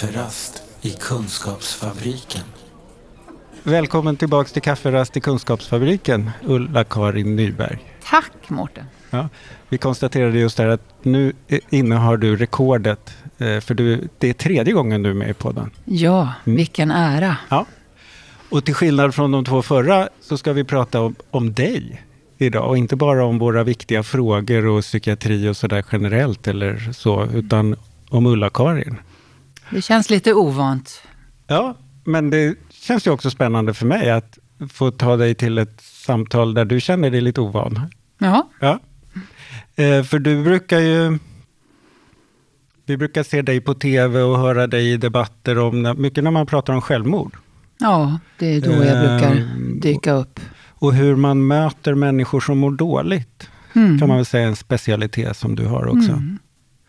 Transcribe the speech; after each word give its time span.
Kafferast 0.00 0.62
i 0.82 0.90
Kunskapsfabriken. 0.90 2.42
Välkommen 3.62 4.16
tillbaks 4.16 4.52
till 4.52 4.62
Kafferast 4.62 5.16
i 5.16 5.20
Kunskapsfabriken, 5.20 6.30
Ulla-Karin 6.44 7.36
Nyberg. 7.36 7.78
Tack 8.10 8.32
Mårten. 8.48 8.84
Ja, 9.10 9.28
vi 9.68 9.78
konstaterade 9.78 10.38
just 10.38 10.56
där 10.56 10.66
att 10.68 10.80
nu 11.02 11.32
innehar 11.70 12.16
du 12.16 12.36
rekordet, 12.36 13.16
eh, 13.38 13.60
för 13.60 13.74
du, 13.74 14.08
det 14.18 14.28
är 14.28 14.32
tredje 14.32 14.72
gången 14.72 15.02
du 15.02 15.10
är 15.10 15.14
med 15.14 15.30
i 15.30 15.34
podden. 15.34 15.70
Ja, 15.84 16.32
Mm. 16.44 16.56
vilken 16.56 16.90
ära. 16.90 17.36
Ja. 17.48 17.66
Och 18.50 18.64
till 18.64 18.74
skillnad 18.74 19.14
från 19.14 19.30
de 19.32 19.44
två 19.44 19.62
förra 19.62 20.08
så 20.20 20.38
ska 20.38 20.52
vi 20.52 20.64
prata 20.64 21.00
om, 21.00 21.14
om 21.30 21.52
dig 21.52 22.02
idag 22.38 22.68
och 22.68 22.78
inte 22.78 22.96
bara 22.96 23.24
om 23.24 23.38
våra 23.38 23.64
viktiga 23.64 24.02
frågor 24.02 24.66
och 24.66 24.82
psykiatri 24.82 25.48
och 25.48 25.56
sådär 25.56 25.84
generellt 25.92 26.46
eller 26.48 26.92
så, 26.92 27.24
utan 27.34 27.76
om 28.08 28.26
Ulla-Karin. 28.26 28.96
Det 29.70 29.82
känns 29.82 30.10
lite 30.10 30.34
ovant. 30.34 31.02
Ja, 31.46 31.76
men 32.04 32.30
det 32.30 32.58
känns 32.70 33.06
ju 33.06 33.10
också 33.10 33.30
spännande 33.30 33.74
för 33.74 33.86
mig 33.86 34.10
att 34.10 34.38
få 34.72 34.90
ta 34.90 35.16
dig 35.16 35.34
till 35.34 35.58
ett 35.58 35.80
samtal 35.80 36.54
där 36.54 36.64
du 36.64 36.80
känner 36.80 37.10
dig 37.10 37.20
lite 37.20 37.40
ovan. 37.40 37.80
Ja, 38.18 38.48
Ja. 38.60 38.80
Eh, 39.76 40.02
för 40.02 40.18
du 40.18 40.44
brukar 40.44 40.78
ju... 40.78 41.18
Vi 42.86 42.96
brukar 42.96 43.22
se 43.22 43.42
dig 43.42 43.60
på 43.60 43.74
tv 43.74 44.22
och 44.22 44.38
höra 44.38 44.66
dig 44.66 44.92
i 44.92 44.96
debatter 44.96 45.58
om, 45.58 45.94
mycket 45.98 46.24
när 46.24 46.30
man 46.30 46.46
pratar 46.46 46.72
om 46.72 46.80
självmord. 46.80 47.36
ja 47.78 48.18
det 48.38 48.46
är 48.54 48.60
då 48.60 48.70
jag 48.72 48.98
brukar 49.08 49.36
Ehm, 49.36 49.80
dyka 49.80 50.12
upp. 50.12 50.40
Och 50.68 50.94
hur 50.94 51.16
man 51.16 51.46
möter 51.46 51.94
människor 51.94 52.40
som 52.40 52.58
mår 52.58 52.70
dåligt. 52.70 53.48
Mm. 53.72 53.98
Kan 53.98 54.08
man 54.08 54.16
väl 54.16 54.26
säga 54.26 54.44
är 54.44 54.48
en 54.48 54.56
specialitet 54.56 55.36
som 55.36 55.54
du 55.56 55.66
har 55.66 55.86
också. 55.86 56.12
Mm. 56.12 56.38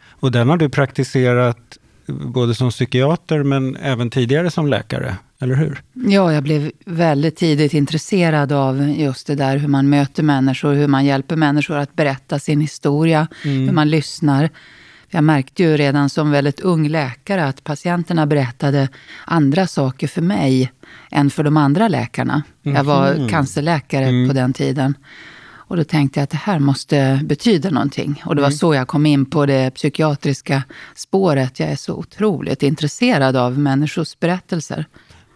Och 0.10 0.32
den 0.32 0.50
har 0.50 0.58
du 0.58 0.70
praktiserat 0.70 1.78
både 2.08 2.56
som 2.56 2.70
psykiater 2.70 3.44
men 3.44 3.76
även 3.76 4.10
tidigare 4.10 4.52
som 4.52 4.68
läkare, 4.68 5.16
eller 5.40 5.56
hur? 5.56 5.82
Ja, 5.94 6.34
jag 6.34 6.44
blev 6.44 6.72
väldigt 6.86 7.36
tidigt 7.36 7.74
intresserad 7.74 8.52
av 8.52 8.90
just 8.90 9.28
det 9.28 9.36
där 9.36 9.58
hur 9.58 9.68
man 9.68 9.90
möter 9.90 10.24
människor, 10.24 10.74
hur 10.74 10.88
man 10.88 11.06
hjälper 11.06 11.36
människor 11.36 11.78
att 11.78 11.96
berätta 11.96 12.40
sin 12.40 12.62
historia, 12.62 13.28
hur 13.44 13.72
man 13.72 13.90
lyssnar. 13.90 14.50
Jag 15.10 15.24
märkte 15.24 15.64
ju 15.64 15.78
redan 15.78 16.10
som 16.10 16.32
väldigt 16.32 16.60
ung 16.60 16.88
läkare 16.88 17.46
att 17.46 17.64
patienterna 17.64 18.26
berättade 18.26 18.90
andra 19.26 19.68
saker 19.68 20.08
för 20.08 20.22
mig 20.22 20.72
än 21.12 21.30
för 21.30 21.44
de 21.44 21.58
andra 21.58 21.88
läkarna. 21.88 22.44
Jag 22.62 22.84
var 22.84 23.30
cancerläkare 23.30 24.28
på 24.28 24.34
den 24.34 24.54
tiden. 24.54 24.94
Och 25.68 25.78
då 25.78 25.84
tänkte 25.84 26.20
jag 26.20 26.24
att 26.24 26.30
det 26.30 26.38
här 26.38 26.60
måste 26.60 27.20
betyda 27.24 27.70
någonting. 27.70 28.24
Och 28.26 28.36
det 28.36 28.42
var 28.42 28.50
så 28.50 28.74
jag 28.74 28.88
kom 28.88 29.06
in 29.06 29.26
på 29.26 29.46
det 29.46 29.72
psykiatriska 29.72 30.64
spåret. 30.96 31.60
Jag 31.60 31.70
är 31.70 31.76
så 31.76 31.96
otroligt 31.96 32.64
intresserad 32.64 33.36
av 33.36 33.60
människors 33.60 34.20
berättelser. 34.20 34.86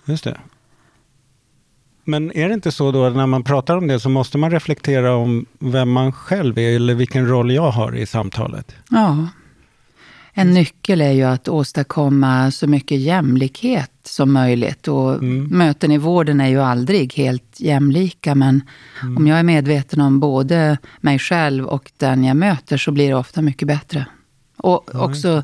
Just 0.06 0.24
det. 0.24 0.38
Men 2.04 2.32
är 2.32 2.48
det 2.48 2.54
inte 2.54 2.72
så 2.72 2.92
då 2.92 3.10
när 3.10 3.28
man 3.28 3.44
pratar 3.44 3.78
om 3.78 3.88
det 3.88 4.00
så 4.00 4.10
måste 4.10 4.38
man 4.38 4.52
reflektera 4.52 5.16
om 5.16 5.46
vem 5.60 5.92
man 5.92 6.12
själv 6.12 6.58
är 6.58 6.76
eller 6.76 6.94
vilken 6.94 7.28
roll 7.28 7.52
jag 7.52 7.72
har 7.72 7.96
i 7.96 8.06
samtalet? 8.06 8.76
Ja. 8.90 9.28
En 10.34 10.54
nyckel 10.54 11.02
är 11.02 11.12
ju 11.12 11.24
att 11.24 11.48
åstadkomma 11.48 12.52
så 12.52 12.68
mycket 12.68 13.00
jämlikhet 13.00 13.92
som 14.04 14.34
möjligt. 14.34 14.88
Och 14.88 15.24
Möten 15.24 15.92
i 15.92 15.98
vården 15.98 16.42
är 16.42 16.48
ju 16.48 16.62
aldrig 16.62 17.14
helt 17.14 17.60
jämlika. 17.60 18.36
Men 18.36 18.62
om 19.18 19.28
jag 19.28 19.40
är 19.40 19.44
medveten 19.44 20.02
om 20.02 20.20
både 20.20 20.78
mig 21.02 21.20
själv 21.20 21.66
och 21.66 21.92
den 21.98 22.24
jag 22.24 22.38
möter 22.38 22.78
så 22.78 22.92
blir 22.92 23.08
det 23.08 23.16
ofta 23.16 23.42
mycket 23.42 23.68
bättre. 23.68 24.06
Och 24.58 24.96
också 24.96 25.44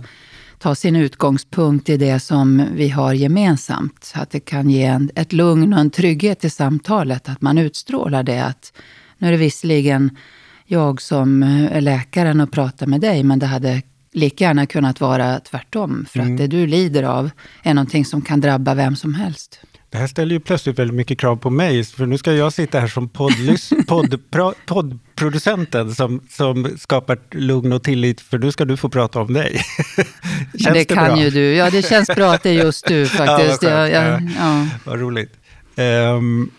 ta 0.60 0.76
sin 0.76 0.96
utgångspunkt 0.96 1.90
i 1.90 1.98
det 1.98 2.20
som 2.20 2.64
vi 2.74 2.90
har 2.90 3.14
gemensamt. 3.14 4.14
Att 4.16 4.30
det 4.30 4.40
kan 4.40 4.70
ge 4.70 4.84
en, 4.84 5.10
ett 5.16 5.34
lugn 5.34 5.74
och 5.74 5.80
en 5.80 5.90
trygghet 5.90 6.46
i 6.46 6.50
samtalet. 6.50 7.30
Att 7.30 7.42
man 7.42 7.58
utstrålar 7.58 8.24
det. 8.24 8.46
Att 8.46 8.74
nu 9.18 9.28
är 9.28 9.32
det 9.32 9.38
visserligen 9.38 10.18
jag 10.66 11.02
som 11.02 11.44
är 11.44 11.82
läkaren 11.82 12.42
och 12.42 12.52
pratar 12.52 12.88
med 12.88 13.02
dig, 13.02 13.24
men 13.24 13.40
det 13.40 13.46
hade 13.46 13.82
lika 14.18 14.44
gärna 14.44 14.66
kunnat 14.66 15.02
vara 15.02 15.40
tvärtom. 15.40 16.06
För 16.10 16.20
att 16.20 16.38
det 16.38 16.48
du 16.48 16.68
lider 16.68 17.04
av 17.04 17.30
är 17.64 17.74
någonting 17.74 18.06
som 18.06 18.22
kan 18.22 18.42
drabba 18.42 18.74
vem 18.74 18.96
som 18.96 19.14
helst. 19.14 19.60
Det 19.90 19.98
här 19.98 20.08
ställer 20.08 20.34
ju 20.34 20.40
plötsligt 20.40 20.80
väldigt 20.80 20.96
mycket 20.96 21.20
krav 21.20 21.36
på 21.36 21.50
mig, 21.50 21.84
för 21.84 22.06
nu 22.06 22.18
ska 22.18 22.34
jag 22.34 22.54
sitta 22.54 22.80
här 22.80 22.88
som 22.88 23.10
poddlys- 23.10 24.54
poddproducenten 24.66 25.96
som, 25.96 26.22
som 26.30 26.78
skapar 26.78 27.20
lugn 27.32 27.74
och 27.74 27.84
tillit, 27.84 28.22
för 28.22 28.38
nu 28.38 28.52
ska 28.52 28.66
du 28.66 28.78
få 28.78 28.90
prata 28.90 29.20
om 29.20 29.34
dig. 29.34 29.62
Känns 30.60 30.74
det 30.74 30.86
kan 30.86 31.06
bra? 31.08 31.24
ju 31.24 31.30
du. 31.30 31.54
Ja, 31.54 31.70
det 31.70 31.86
känns 31.86 32.08
bra 32.08 32.34
att 32.34 32.44
det 32.44 32.50
är 32.50 32.64
just 32.64 32.88
du 32.88 33.06
faktiskt. 33.08 33.64
Ja, 33.64 33.70
vad 33.70 33.92
skönt. 33.92 34.32
ja, 34.38 34.46
ja. 34.46 34.68
Vad 34.86 35.00
roligt. 35.00 35.34
Ehm, 35.76 36.50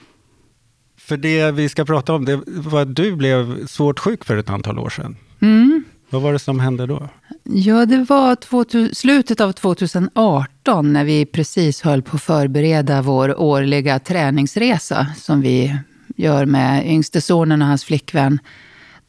för 0.99 1.17
det 1.17 1.51
vi 1.51 1.69
ska 1.69 1.85
prata 1.85 2.13
om, 2.13 2.25
det 2.25 2.41
var 2.47 2.83
att 2.83 2.97
du 2.97 3.17
blev 3.17 3.67
svårt 3.67 3.99
sjuk 3.99 4.25
för 4.25 4.37
ett 4.37 4.51
antal 4.51 4.79
år 4.79 4.91
sedan. 4.91 5.17
Mm. 5.41 5.85
Vad 6.11 6.23
var 6.23 6.33
det 6.33 6.39
som 6.39 6.61
hände 6.61 6.87
då? 6.87 7.09
Ja, 7.43 7.87
det 7.87 8.05
var 8.09 8.35
2000, 8.35 8.95
slutet 8.95 9.41
av 9.41 9.53
2018 9.53 10.93
när 10.93 11.05
vi 11.05 11.27
precis 11.27 11.83
höll 11.83 12.03
på 12.03 12.17
att 12.17 12.23
förbereda 12.23 13.03
vår 13.03 13.41
årliga 13.41 13.99
träningsresa 13.99 15.07
som 15.17 15.41
vi 15.41 15.79
gör 16.17 16.47
med 16.47 16.87
yngste 16.87 17.21
sonen 17.21 17.63
och 17.63 17.69
hans 17.69 17.85
flickvän. 17.85 18.39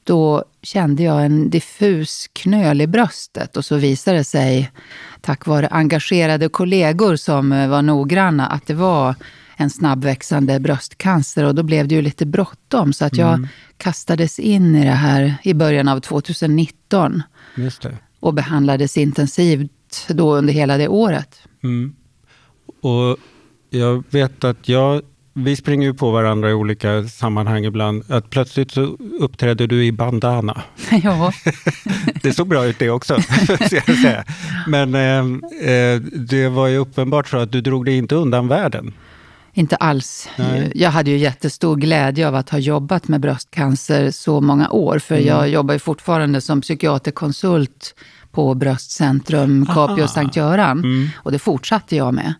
Då 0.04 0.44
kände 0.62 1.04
jag 1.04 1.26
en 1.26 1.50
diffus 1.50 2.30
knöl 2.34 2.82
i 2.82 2.88
bröstet 2.88 3.58
och 3.58 3.66
så 3.66 3.76
visade 3.76 4.18
det 4.18 4.24
sig, 4.24 4.72
tack 5.22 5.46
vare 5.46 5.68
engagerade 5.68 6.50
kollegor 6.50 7.16
som 7.16 7.50
var 7.50 7.82
noggranna, 7.82 8.48
att 8.48 8.68
det 8.68 8.74
var 8.74 9.16
en 9.60 9.70
snabbväxande 9.70 10.60
bröstcancer 10.60 11.44
och 11.44 11.56
då 11.56 11.64
blev 11.64 11.88
det 11.88 11.96
ju 11.96 12.02
lite 12.02 12.26
bråttom 12.26 12.94
så 12.94 13.06
att 13.06 13.18
jag 13.18 13.48
kastades 13.78 14.40
in 14.40 14.76
i 14.76 14.86
det 14.86 14.92
här 14.92 15.36
i 15.44 15.54
början 15.54 15.88
av 15.88 16.00
2019 16.00 17.24
Just 17.56 17.82
det. 17.82 17.98
och 18.20 18.34
behandlades 18.34 18.98
intensivt 18.98 20.06
då 20.08 20.36
under 20.36 20.54
hela 20.54 20.78
det 20.78 20.88
året. 20.88 21.42
Mm. 21.64 21.96
Och 22.82 23.18
jag 23.70 24.04
vet 24.10 24.44
att 24.44 24.70
jag, 24.70 25.02
vi 25.34 25.56
springer 25.56 25.88
ju 25.88 25.94
på 25.94 26.12
varandra 26.12 26.50
i 26.50 26.54
olika 26.54 27.04
sammanhang 27.04 27.66
ibland. 27.66 28.04
Att 28.08 28.30
plötsligt 28.30 28.72
så 28.72 28.98
uppträdde 29.20 29.68
du 29.68 29.86
i 29.86 29.92
bandana. 29.92 30.62
ja, 31.04 31.34
Det 32.22 32.34
såg 32.34 32.48
bra 32.48 32.66
ut 32.66 32.80
det 32.80 32.90
också, 32.90 33.22
säga. 33.70 34.24
Men 34.68 34.96
eh, 34.96 35.72
eh, 35.72 36.02
det 36.02 36.50
var 36.50 36.68
ju 36.68 36.78
uppenbart 36.78 37.28
så 37.28 37.38
att 37.38 37.52
du 37.52 37.62
drog 37.62 37.86
dig 37.86 37.98
inte 37.98 38.16
undan 38.16 38.48
världen. 38.48 38.94
Inte 39.54 39.76
alls. 39.76 40.30
Nej. 40.38 40.72
Jag 40.76 40.92
hade 40.92 41.12
ju 41.12 41.18
jättestor 41.18 41.76
glädje 41.76 42.28
av 42.28 42.36
att 42.36 42.50
ha 42.50 42.58
jobbat 42.58 43.08
med 43.08 43.22
bröstcancer 43.22 44.12
så 44.12 44.42
många 44.42 44.70
år. 44.70 45.00
För 45.00 45.18
jag 45.18 45.50
jobbar 45.50 45.74
ju 45.74 45.80
fortfarande 45.80 46.42
som 46.42 46.62
psykiaterkonsult 46.62 47.96
på 48.32 48.54
Bröstcentrum 48.54 49.66
Capio 49.66 50.08
Sankt 50.08 50.36
Göran. 50.36 51.10
Och 51.16 51.32
det 51.32 51.40
fortsatte 51.40 51.96
jag 51.96 52.14
med. 52.14 52.34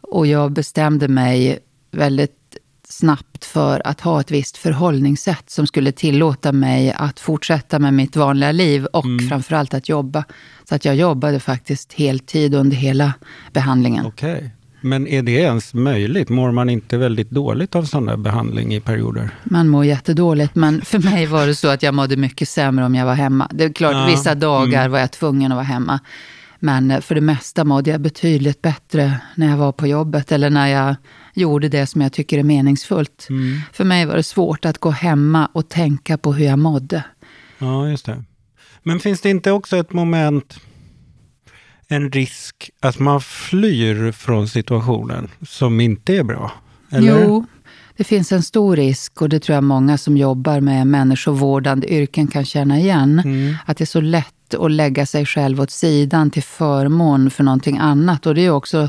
Och 0.00 0.26
jag 0.26 0.52
bestämde 0.52 1.08
mig 1.08 1.58
väldigt 1.90 2.40
snabbt 2.88 3.44
för 3.44 3.82
att 3.84 4.00
ha 4.00 4.20
ett 4.20 4.30
visst 4.30 4.56
förhållningssätt 4.56 5.50
som 5.50 5.66
skulle 5.66 5.92
tillåta 5.92 6.52
mig 6.52 6.92
att 6.92 7.20
fortsätta 7.20 7.78
med 7.78 7.94
mitt 7.94 8.16
vanliga 8.16 8.52
liv 8.52 8.84
och 8.84 9.04
framförallt 9.28 9.74
att 9.74 9.88
jobba. 9.88 10.24
Så 10.68 10.74
att 10.74 10.84
jag 10.84 10.96
jobbade 10.96 11.40
faktiskt 11.40 11.92
heltid 11.92 12.54
under 12.54 12.76
hela 12.76 13.12
behandlingen. 13.52 14.06
Okej. 14.06 14.50
Men 14.84 15.06
är 15.06 15.22
det 15.22 15.32
ens 15.32 15.74
möjligt? 15.74 16.28
Mår 16.28 16.52
man 16.52 16.70
inte 16.70 16.96
väldigt 16.96 17.30
dåligt 17.30 17.74
av 17.74 17.84
sån 17.84 18.06
där 18.06 18.16
behandling 18.16 18.74
i 18.74 18.80
perioder? 18.80 19.30
Man 19.44 19.68
mår 19.68 19.84
jättedåligt, 19.84 20.54
men 20.54 20.82
för 20.82 20.98
mig 20.98 21.26
var 21.26 21.46
det 21.46 21.54
så 21.54 21.68
att 21.68 21.82
jag 21.82 21.94
mådde 21.94 22.16
mycket 22.16 22.48
sämre 22.48 22.84
om 22.84 22.94
jag 22.94 23.06
var 23.06 23.14
hemma. 23.14 23.48
Det 23.52 23.64
är 23.64 23.72
klart, 23.72 23.92
Ja, 23.92 24.06
vissa 24.06 24.34
dagar 24.34 24.88
var 24.88 24.98
jag 24.98 25.10
tvungen 25.10 25.52
att 25.52 25.56
vara 25.56 25.64
hemma. 25.64 26.00
Men 26.58 26.90
eh, 26.90 27.00
för 27.00 27.14
det 27.14 27.20
mesta 27.20 27.64
mådde 27.64 27.90
jag 27.90 28.00
betydligt 28.00 28.62
bättre 28.62 29.20
när 29.34 29.50
jag 29.50 29.56
var 29.56 29.72
på 29.72 29.86
jobbet 29.86 30.32
eller 30.32 30.50
när 30.50 30.66
jag 30.66 30.96
gjorde 31.34 31.68
det 31.68 31.86
som 31.86 32.00
jag 32.00 32.12
tycker 32.12 32.38
är 32.38 32.42
meningsfullt. 32.42 33.28
För 33.72 33.84
mig 33.84 34.06
var 34.06 34.16
det 34.16 34.22
svårt 34.22 34.64
att 34.64 34.78
gå 34.78 34.90
hemma 34.90 35.48
och 35.52 35.68
tänka 35.68 36.18
på 36.18 36.32
hur 36.32 36.44
jag 36.44 36.58
mådde. 36.58 37.04
Ja, 37.58 37.88
just 37.88 38.06
det. 38.06 38.22
Men 38.82 39.00
finns 39.00 39.20
det 39.20 39.30
inte 39.30 39.50
också 39.50 39.76
ett 39.76 39.92
moment, 39.92 40.60
en 41.88 42.10
risk 42.10 42.70
att 42.80 42.98
man 42.98 43.20
flyr 43.20 44.12
från 44.12 44.48
situationen 44.48 45.28
som 45.48 45.80
inte 45.80 46.16
är 46.16 46.22
bra? 46.22 46.52
Eller? 46.90 47.24
Jo, 47.24 47.46
det 47.96 48.04
finns 48.04 48.32
en 48.32 48.42
stor 48.42 48.76
risk 48.76 49.22
och 49.22 49.28
det 49.28 49.40
tror 49.40 49.54
jag 49.54 49.64
många 49.64 49.98
som 49.98 50.16
jobbar 50.16 50.60
med 50.60 50.86
människovårdande 50.86 51.92
yrken 51.94 52.26
kan 52.26 52.44
känna 52.44 52.78
igen. 52.78 53.22
Att 53.66 53.76
det 53.76 53.84
är 53.84 53.86
så 53.86 54.00
lätt 54.00 54.54
att 54.54 54.70
lägga 54.70 55.06
sig 55.06 55.26
själv 55.26 55.60
åt 55.60 55.70
sidan 55.70 56.30
till 56.30 56.42
förmån 56.42 57.30
för 57.30 57.44
någonting 57.44 57.78
annat. 57.78 58.26
Och 58.26 58.34
det 58.34 58.40
är 58.40 58.50
också 58.50 58.88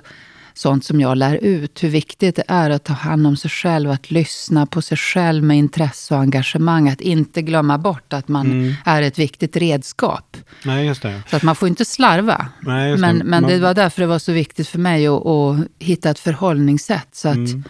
sånt 0.58 0.86
som 0.86 1.02
jag 1.02 1.18
lär 1.18 1.36
ut. 1.36 1.84
Hur 1.84 1.90
viktigt 1.90 2.36
det 2.36 2.44
är 2.48 2.70
att 2.70 2.84
ta 2.84 2.94
hand 2.94 3.28
om 3.28 3.38
sig 3.38 3.52
själv, 3.52 3.92
att 3.92 4.12
lyssna 4.12 4.66
på 4.66 4.82
sig 4.82 4.98
själv 4.98 5.44
med 5.44 5.58
intresse 5.58 6.16
och 6.16 6.22
engagemang. 6.22 6.90
Att 6.90 7.02
inte 7.02 7.42
glömma 7.42 7.78
bort 7.78 8.14
att 8.14 8.28
man 8.28 8.46
mm. 8.46 8.74
är 8.86 9.02
ett 9.02 9.20
viktigt 9.20 9.56
redskap. 9.56 10.38
Nej, 10.64 10.86
just 10.86 11.02
det. 11.02 11.22
Så 11.30 11.36
att 11.36 11.44
man 11.44 11.56
får 11.56 11.68
inte 11.68 11.86
slarva. 11.86 12.48
Nej, 12.60 12.98
men 12.98 13.20
det. 13.20 13.26
men 13.26 13.44
det 13.44 13.60
var 13.60 13.74
därför 13.74 14.02
det 14.02 14.08
var 14.08 14.20
så 14.20 14.32
viktigt 14.32 14.68
för 14.68 14.80
mig 14.80 15.08
att, 15.08 15.26
att 15.26 15.58
hitta 15.80 16.10
ett 16.10 16.20
förhållningssätt. 16.20 17.08
Så 17.12 17.30
att 17.30 17.36
mm. 17.36 17.64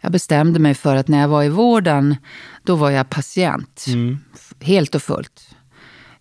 jag 0.00 0.12
bestämde 0.12 0.58
mig 0.58 0.74
för 0.74 0.96
att 0.96 1.08
när 1.08 1.20
jag 1.20 1.28
var 1.28 1.42
i 1.42 1.48
vården, 1.48 2.16
då 2.62 2.76
var 2.76 2.90
jag 2.90 3.10
patient. 3.10 3.84
Mm. 3.88 4.18
Helt 4.60 4.94
och 4.94 5.02
fullt. 5.02 5.55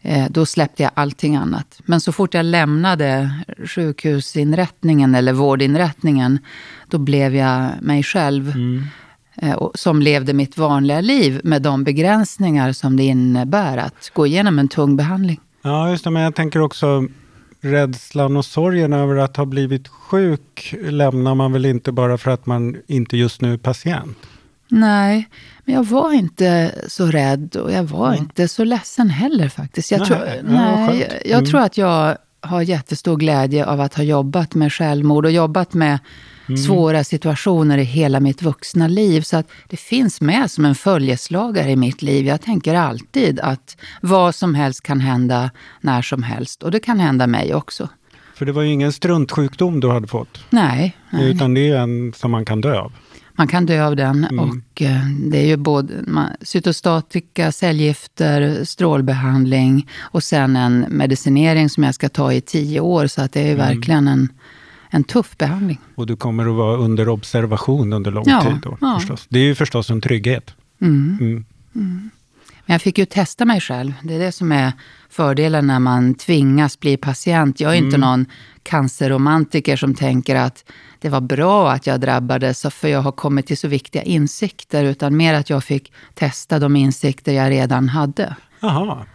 Eh, 0.08 0.26
då 0.30 0.46
släppte 0.46 0.84
jag 0.84 0.92
allting 0.94 1.36
annat. 1.36 1.82
Men 1.86 2.02
så 2.02 2.12
fort 2.12 2.34
jag 2.34 2.46
lämnade 2.46 3.32
sjukhusinrättningen 3.66 5.16
eller 5.16 5.34
vårdinrättningen, 5.34 6.40
då 6.90 6.98
blev 6.98 7.36
jag 7.36 7.70
mig 7.82 8.04
själv. 8.04 8.50
Mm. 8.50 8.84
Eh, 9.38 9.68
som 9.74 10.02
levde 10.02 10.34
mitt 10.34 10.58
vanliga 10.58 11.02
liv 11.02 11.42
med 11.44 11.62
de 11.62 11.84
begränsningar 11.84 12.72
som 12.72 12.98
det 12.98 13.04
innebär 13.04 13.78
att 13.78 14.12
gå 14.14 14.28
igenom 14.28 14.60
en 14.60 14.68
tung 14.68 14.96
behandling. 14.96 15.40
Ja, 15.62 15.90
just 15.90 16.04
det. 16.04 16.10
Men 16.10 16.22
jag 16.22 16.36
tänker 16.36 16.60
också 16.60 17.08
rädslan 17.62 18.38
och 18.38 18.46
sorgen 18.46 18.94
över 18.94 19.16
att 19.16 19.38
ha 19.38 19.46
blivit 19.46 19.88
sjuk 19.88 20.76
lämnar 20.82 21.36
man 21.36 21.54
väl 21.54 21.66
inte 21.66 21.92
bara 21.92 22.18
för 22.18 22.32
att 22.32 22.46
man 22.46 22.76
inte 22.88 23.18
just 23.18 23.42
nu 23.42 23.54
är 23.54 23.58
patient? 23.58 24.18
Nej, 24.68 25.30
men 25.66 25.76
jag 25.76 25.84
var 25.84 26.14
inte 26.14 26.76
så 26.88 27.06
rädd 27.06 27.56
och 27.56 27.72
jag 27.72 27.84
var 27.84 28.08
mm. 28.08 28.20
inte 28.20 28.48
så 28.48 28.64
ledsen 28.64 29.10
heller 29.10 29.50
faktiskt. 29.50 29.92
Jag, 29.92 30.00
nej, 30.00 30.08
tror, 30.08 30.20
nej, 30.44 31.00
jag, 31.00 31.32
jag 31.32 31.40
mm. 31.40 31.46
tror 31.46 31.62
att 31.62 31.78
jag 31.78 32.18
har 32.42 32.62
jättestor 32.62 33.18
glädje 33.18 33.66
av 33.66 33.82
att 33.82 33.94
ha 33.94 34.04
jobbat 34.04 34.56
med 34.56 34.74
självmord 34.74 35.26
och 35.26 35.32
jobbat 35.32 35.74
med 35.74 36.00
mm. 36.48 36.58
svåra 36.58 37.04
situationer 37.04 37.78
i 37.78 37.84
hela 37.84 38.20
mitt 38.20 38.42
vuxna 38.42 38.88
liv. 38.88 39.22
Så 39.22 39.38
att 39.38 39.48
det 39.70 39.78
finns 39.78 40.22
med 40.22 40.52
som 40.52 40.66
en 40.66 40.76
följeslagare 40.76 41.72
i 41.72 41.76
mitt 41.76 42.02
liv. 42.02 42.26
Jag 42.26 42.42
tänker 42.42 42.76
alltid 42.76 43.40
att 43.40 43.78
vad 44.02 44.36
som 44.36 44.56
helst 44.56 44.84
kan 44.84 45.00
hända 45.00 45.52
när 45.82 46.02
som 46.02 46.24
helst. 46.24 46.64
Och 46.64 46.72
det 46.72 46.80
kan 46.80 47.00
hända 47.00 47.28
mig 47.28 47.54
också. 47.54 47.90
För 48.36 48.46
det 48.46 48.52
var 48.52 48.62
ju 48.62 48.72
ingen 48.72 48.94
struntsjukdom 48.94 49.80
du 49.80 49.90
hade 49.90 50.08
fått. 50.08 50.46
Nej. 50.50 50.98
nej. 51.10 51.32
Utan 51.32 51.54
det 51.54 51.70
är 51.70 51.78
en 51.78 52.14
som 52.14 52.32
man 52.32 52.46
kan 52.46 52.62
dö 52.62 52.80
av. 52.80 52.92
Man 53.36 53.48
kan 53.48 53.66
dö 53.66 53.86
av 53.86 53.96
den. 53.96 54.24
Mm. 54.24 54.40
Och 54.40 54.82
eh, 54.82 55.06
det 55.32 55.38
är 55.38 55.46
ju 55.46 55.58
både 55.58 55.94
man, 56.08 56.30
cytostatika, 56.42 57.52
cellgifter, 57.52 58.64
strålbehandling 58.64 59.90
och 60.02 60.24
sen 60.24 60.56
en 60.56 60.86
medicinering 60.90 61.70
som 61.70 61.84
jag 61.84 61.96
ska 61.96 62.10
ta 62.10 62.34
i 62.34 62.42
tio 62.42 62.80
år. 62.80 63.08
Så 63.08 63.22
att 63.22 63.34
det 63.34 63.42
är 63.42 63.54
mm. 63.54 63.58
verkligen 63.58 64.08
en, 64.08 64.30
en 64.90 65.04
tuff 65.04 65.38
behandling. 65.38 65.80
Och 65.96 66.08
du 66.08 66.16
kommer 66.16 66.48
att 66.48 66.56
vara 66.56 66.78
under 66.78 67.10
observation 67.10 67.94
under 67.94 68.12
lång 68.12 68.24
ja, 68.28 68.42
tid 68.42 68.60
då, 68.64 68.78
ja. 68.82 68.98
förstås. 69.00 69.26
Det 69.30 69.40
är 69.40 69.44
ju 69.44 69.56
förstås 69.56 69.90
en 69.90 70.02
trygghet. 70.02 70.54
Mm. 70.82 71.18
mm. 71.22 71.46
Mm. 71.76 72.10
Men 72.66 72.74
jag 72.74 72.82
fick 72.82 72.98
ju 72.98 73.06
testa 73.06 73.46
mig 73.46 73.62
själv. 73.62 73.94
Det 74.04 74.16
är 74.16 74.20
det 74.20 74.32
som 74.32 74.52
är 74.52 74.74
fördelen 75.10 75.68
när 75.68 75.80
man 75.80 76.16
tvingas 76.16 76.80
bli 76.80 76.98
patient. 76.98 77.60
Jag 77.60 77.72
är 77.72 77.76
inte 77.76 77.96
mm. 77.96 78.00
någon 78.00 78.26
cancerromantiker 78.64 79.76
som 79.76 79.96
tänker 79.96 80.36
att 80.36 80.66
det 81.06 81.10
var 81.10 81.22
bra 81.22 81.72
att 81.72 81.88
jag 81.88 82.00
drabbades 82.00 82.66
för 82.70 82.88
jag 82.88 83.02
har 83.02 83.12
kommit 83.12 83.48
till 83.48 83.58
så 83.58 83.68
viktiga 83.68 84.04
insikter. 84.04 84.84
Utan 84.84 85.18
mer 85.18 85.34
att 85.34 85.50
jag 85.50 85.64
fick 85.64 85.94
testa 86.14 86.60
de 86.60 86.76
insikter 86.76 87.34
jag 87.34 87.52
redan 87.52 87.90
hade. 87.90 88.36
Aha. 88.62 89.06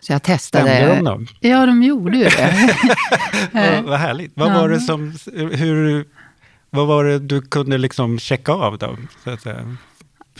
Så 0.00 0.12
jag 0.12 0.22
testade. 0.22 0.64
Stämde 0.64 0.94
de 0.94 1.04
då? 1.04 1.48
Ja, 1.48 1.66
de 1.66 1.82
gjorde 1.82 2.16
ju 2.16 2.24
det. 2.24 2.76
vad, 3.52 3.84
vad 3.84 3.98
härligt. 3.98 4.32
Vad 4.34 4.52
var 4.52 4.68
det 4.68 4.80
som... 4.80 5.16
Hur, 5.34 6.04
vad 6.70 6.86
var 6.86 7.04
det 7.04 7.18
du 7.18 7.42
kunde 7.42 7.78
liksom 7.78 8.18
checka 8.18 8.52
av 8.52 8.78
då? 8.78 8.96
Så 9.24 9.30
att 9.30 9.42
säga? 9.42 9.76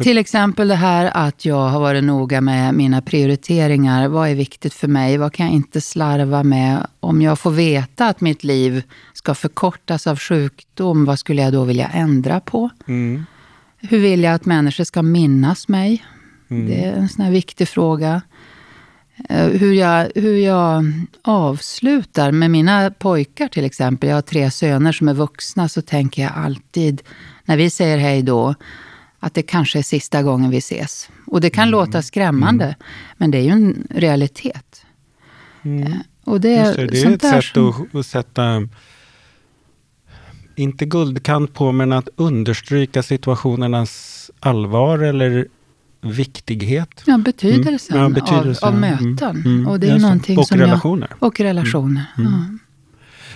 Till 0.02 0.18
exempel 0.18 0.68
det 0.68 0.74
här 0.74 1.10
att 1.14 1.44
jag 1.44 1.68
har 1.68 1.80
varit 1.80 2.04
noga 2.04 2.40
med 2.40 2.74
mina 2.74 3.02
prioriteringar. 3.02 4.08
Vad 4.08 4.28
är 4.28 4.34
viktigt 4.34 4.74
för 4.74 4.88
mig? 4.88 5.16
Vad 5.16 5.32
kan 5.32 5.46
jag 5.46 5.54
inte 5.54 5.80
slarva 5.80 6.42
med? 6.42 6.86
Om 7.00 7.22
jag 7.22 7.38
får 7.38 7.50
veta 7.50 8.08
att 8.08 8.20
mitt 8.20 8.44
liv 8.44 8.82
ska 9.14 9.34
förkortas 9.34 10.06
av 10.06 10.18
sjukdom, 10.18 11.04
vad 11.04 11.18
skulle 11.18 11.42
jag 11.42 11.52
då 11.52 11.64
vilja 11.64 11.88
ändra 11.88 12.40
på? 12.40 12.70
Mm. 12.88 13.24
Hur 13.78 13.98
vill 13.98 14.22
jag 14.22 14.34
att 14.34 14.44
människor 14.44 14.84
ska 14.84 15.02
minnas 15.02 15.68
mig? 15.68 16.04
Mm. 16.48 16.66
Det 16.66 16.84
är 16.84 16.92
en 16.92 17.08
sån 17.08 17.24
här 17.24 17.32
viktig 17.32 17.68
fråga. 17.68 18.22
Eh, 19.28 19.46
hur 19.46 19.72
jag, 19.72 20.10
hur 20.14 20.36
jag 20.36 20.92
avslutar 21.22 22.32
med 22.32 22.50
mina 22.50 22.90
pojkar 22.90 23.48
till 23.48 23.64
exempel. 23.64 24.08
Jag 24.08 24.16
har 24.16 24.22
tre 24.22 24.50
söner 24.50 24.92
som 24.92 25.08
är 25.08 25.14
vuxna. 25.14 25.68
Så 25.68 25.82
tänker 25.82 26.22
jag 26.22 26.32
alltid, 26.34 27.02
när 27.44 27.56
vi 27.56 27.70
säger 27.70 27.98
hej 27.98 28.22
då, 28.22 28.54
att 29.20 29.34
det 29.34 29.42
kanske 29.42 29.78
är 29.78 29.82
sista 29.82 30.22
gången 30.22 30.50
vi 30.50 30.58
ses. 30.58 31.10
Och 31.26 31.40
det 31.40 31.50
kan 31.50 31.62
mm. 31.62 31.72
låta 31.72 32.02
skrämmande, 32.02 32.64
mm. 32.64 32.76
men 33.16 33.30
det 33.30 33.38
är 33.38 33.42
ju 33.42 33.50
en 33.50 33.86
realitet. 33.90 34.84
Mm. 35.62 35.82
Eh, 35.82 35.98
och 36.24 36.40
det, 36.40 36.48
det, 36.48 36.86
det 36.86 37.02
är 37.02 37.12
ett 37.14 37.22
sätt 37.22 37.44
som... 37.44 37.68
att, 37.68 37.94
att 37.94 38.06
sätta, 38.06 38.68
inte 40.56 40.86
guldkant 40.86 41.54
på, 41.54 41.72
men 41.72 41.92
att 41.92 42.08
understryka 42.16 43.02
situationernas 43.02 44.30
allvar 44.40 44.98
eller 44.98 45.46
viktighet. 46.00 47.02
Ja, 47.06 47.18
betydelsen, 47.18 47.96
mm. 47.96 48.12
ja, 48.12 48.20
betydelsen. 48.20 48.68
Av, 48.68 48.74
av, 48.74 48.80
möten. 48.80 49.42
Mm. 49.44 49.66
Och, 49.66 49.80
det 49.80 49.88
är 49.88 49.98
någonting 49.98 50.38
och 50.38 50.46
som 50.46 50.58
relationer. 50.58 51.08
Jag, 51.10 51.26
och 51.26 51.40
relationer. 51.40 52.04
Mm. 52.18 52.32
Ja. 52.32 52.58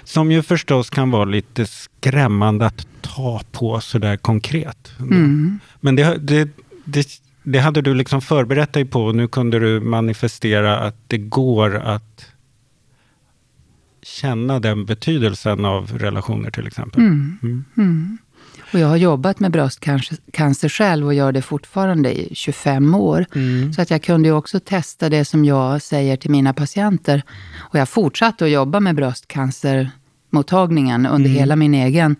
Som 0.04 0.32
ju 0.32 0.42
förstås 0.42 0.90
kan 0.90 1.10
vara 1.10 1.24
lite 1.24 1.66
skrämmande 1.66 2.66
att 2.66 2.86
ta 3.00 3.40
på 3.52 3.80
sådär 3.80 4.16
konkret. 4.16 4.92
Mm. 5.00 5.58
Men 5.80 5.96
det, 5.96 6.18
det, 6.18 6.48
det, 6.84 7.06
det, 7.42 7.58
hade 7.58 7.82
du 7.82 7.94
liksom 7.94 8.20
förberett 8.20 8.72
dig 8.72 8.84
på 8.84 9.04
och 9.04 9.14
nu 9.14 9.28
kunde 9.28 9.58
du 9.58 9.80
manifestera 9.80 10.78
att 10.78 10.96
det 11.06 11.18
går 11.18 11.76
att 11.76 12.26
känna 14.02 14.60
den 14.60 14.84
betydelsen 14.84 15.64
av 15.64 15.98
relationer 15.98 16.50
till 16.50 16.66
exempel. 16.66 17.00
Mm. 17.00 17.64
Mm. 17.76 18.18
Och 18.72 18.78
jag 18.78 18.88
har 18.88 18.96
jobbat 18.96 19.40
med 19.40 19.50
bröstcancer 19.50 20.68
själv 20.68 21.06
och 21.06 21.14
gör 21.14 21.32
det 21.32 21.42
fortfarande 21.42 22.20
i 22.20 22.34
25 22.34 22.94
år. 22.94 23.26
Mm. 23.34 23.72
Så 23.72 23.82
att 23.82 23.90
jag 23.90 24.02
kunde 24.02 24.32
också 24.32 24.60
testa 24.60 25.08
det 25.08 25.24
som 25.24 25.44
jag 25.44 25.82
säger 25.82 26.16
till 26.16 26.30
mina 26.30 26.52
patienter. 26.52 27.22
Och 27.56 27.78
jag 27.78 27.88
fortsatte 27.88 28.44
att 28.44 28.50
jobba 28.50 28.80
med 28.80 28.94
bröstcancermottagningen 28.94 31.06
under 31.06 31.30
mm. 31.30 31.38
hela 31.38 31.56
min 31.56 31.74
egen 31.74 32.16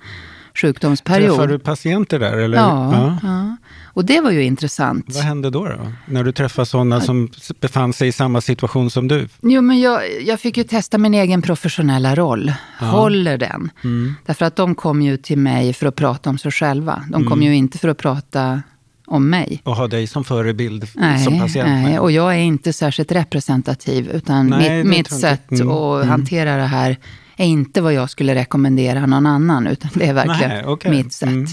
sjukdomsperiod. 0.55 1.31
Träffade 1.31 1.53
du 1.53 1.59
patienter 1.59 2.19
där? 2.19 2.39
Eller? 2.39 2.59
Ja, 2.59 2.93
ja. 2.93 3.19
ja. 3.23 3.57
Och 3.95 4.05
det 4.05 4.21
var 4.21 4.31
ju 4.31 4.45
intressant. 4.45 5.07
Vad 5.09 5.25
hände 5.25 5.51
då? 5.51 5.69
då? 5.69 5.93
När 6.07 6.25
du 6.25 6.33
träffade 6.33 6.67
sådana 6.67 7.01
som 7.01 7.29
befann 7.61 7.93
sig 7.93 8.09
i 8.09 8.13
samma 8.13 8.41
situation 8.41 8.91
som 8.91 9.09
du? 9.09 9.29
Jo, 9.43 9.63
men 9.63 9.81
jag, 9.81 10.23
jag 10.23 10.41
fick 10.41 10.57
ju 10.57 10.65
testa 10.65 10.99
min 10.99 11.15
egen 11.15 11.43
professionella 11.43 12.15
roll. 12.15 12.53
Ja. 12.81 12.87
Håller 12.87 13.39
den? 13.39 13.71
Mm. 13.85 14.15
Därför 14.27 14.45
att 14.45 14.57
de 14.57 14.75
kom 14.75 15.03
ju 15.03 15.17
till 15.17 15.39
mig 15.39 15.73
för 15.73 15.87
att 15.87 15.97
prata 15.97 16.31
om 16.31 16.39
sig 16.39 16.51
själva. 16.53 17.05
De 17.11 17.25
kom 17.25 17.33
mm. 17.33 17.43
ju 17.43 17.57
inte 17.57 17.79
för 17.79 17.89
att 17.89 17.99
prata 17.99 18.63
om 19.07 19.31
mig. 19.31 19.61
Och 19.65 19.77
ha 19.77 19.89
dig 19.89 20.07
som 20.07 20.25
förebild 20.25 20.89
nej, 20.95 21.25
som 21.25 21.39
patient? 21.39 21.69
Nej, 21.69 21.99
och 21.99 22.11
jag 22.11 22.35
är 22.35 22.39
inte 22.39 22.73
särskilt 22.73 23.13
representativ. 23.13 24.11
Utan 24.11 24.47
nej, 24.47 24.85
mitt, 24.85 24.97
mitt 24.97 25.11
sätt 25.21 25.51
mm. 25.51 25.69
att 25.69 25.97
mm. 25.97 26.09
hantera 26.09 26.57
det 26.57 26.67
här 26.67 26.99
är 27.37 27.47
inte 27.47 27.81
vad 27.81 27.93
jag 27.93 28.11
skulle 28.11 28.35
rekommendera 28.35 29.07
någon 29.07 29.27
annan. 29.27 29.67
Utan 29.67 29.91
det 29.95 30.07
är 30.07 30.13
verkligen 30.13 30.51
nej, 30.51 30.67
okay. 30.67 30.91
mitt 30.91 31.13
sätt. 31.13 31.29
Mm. 31.29 31.47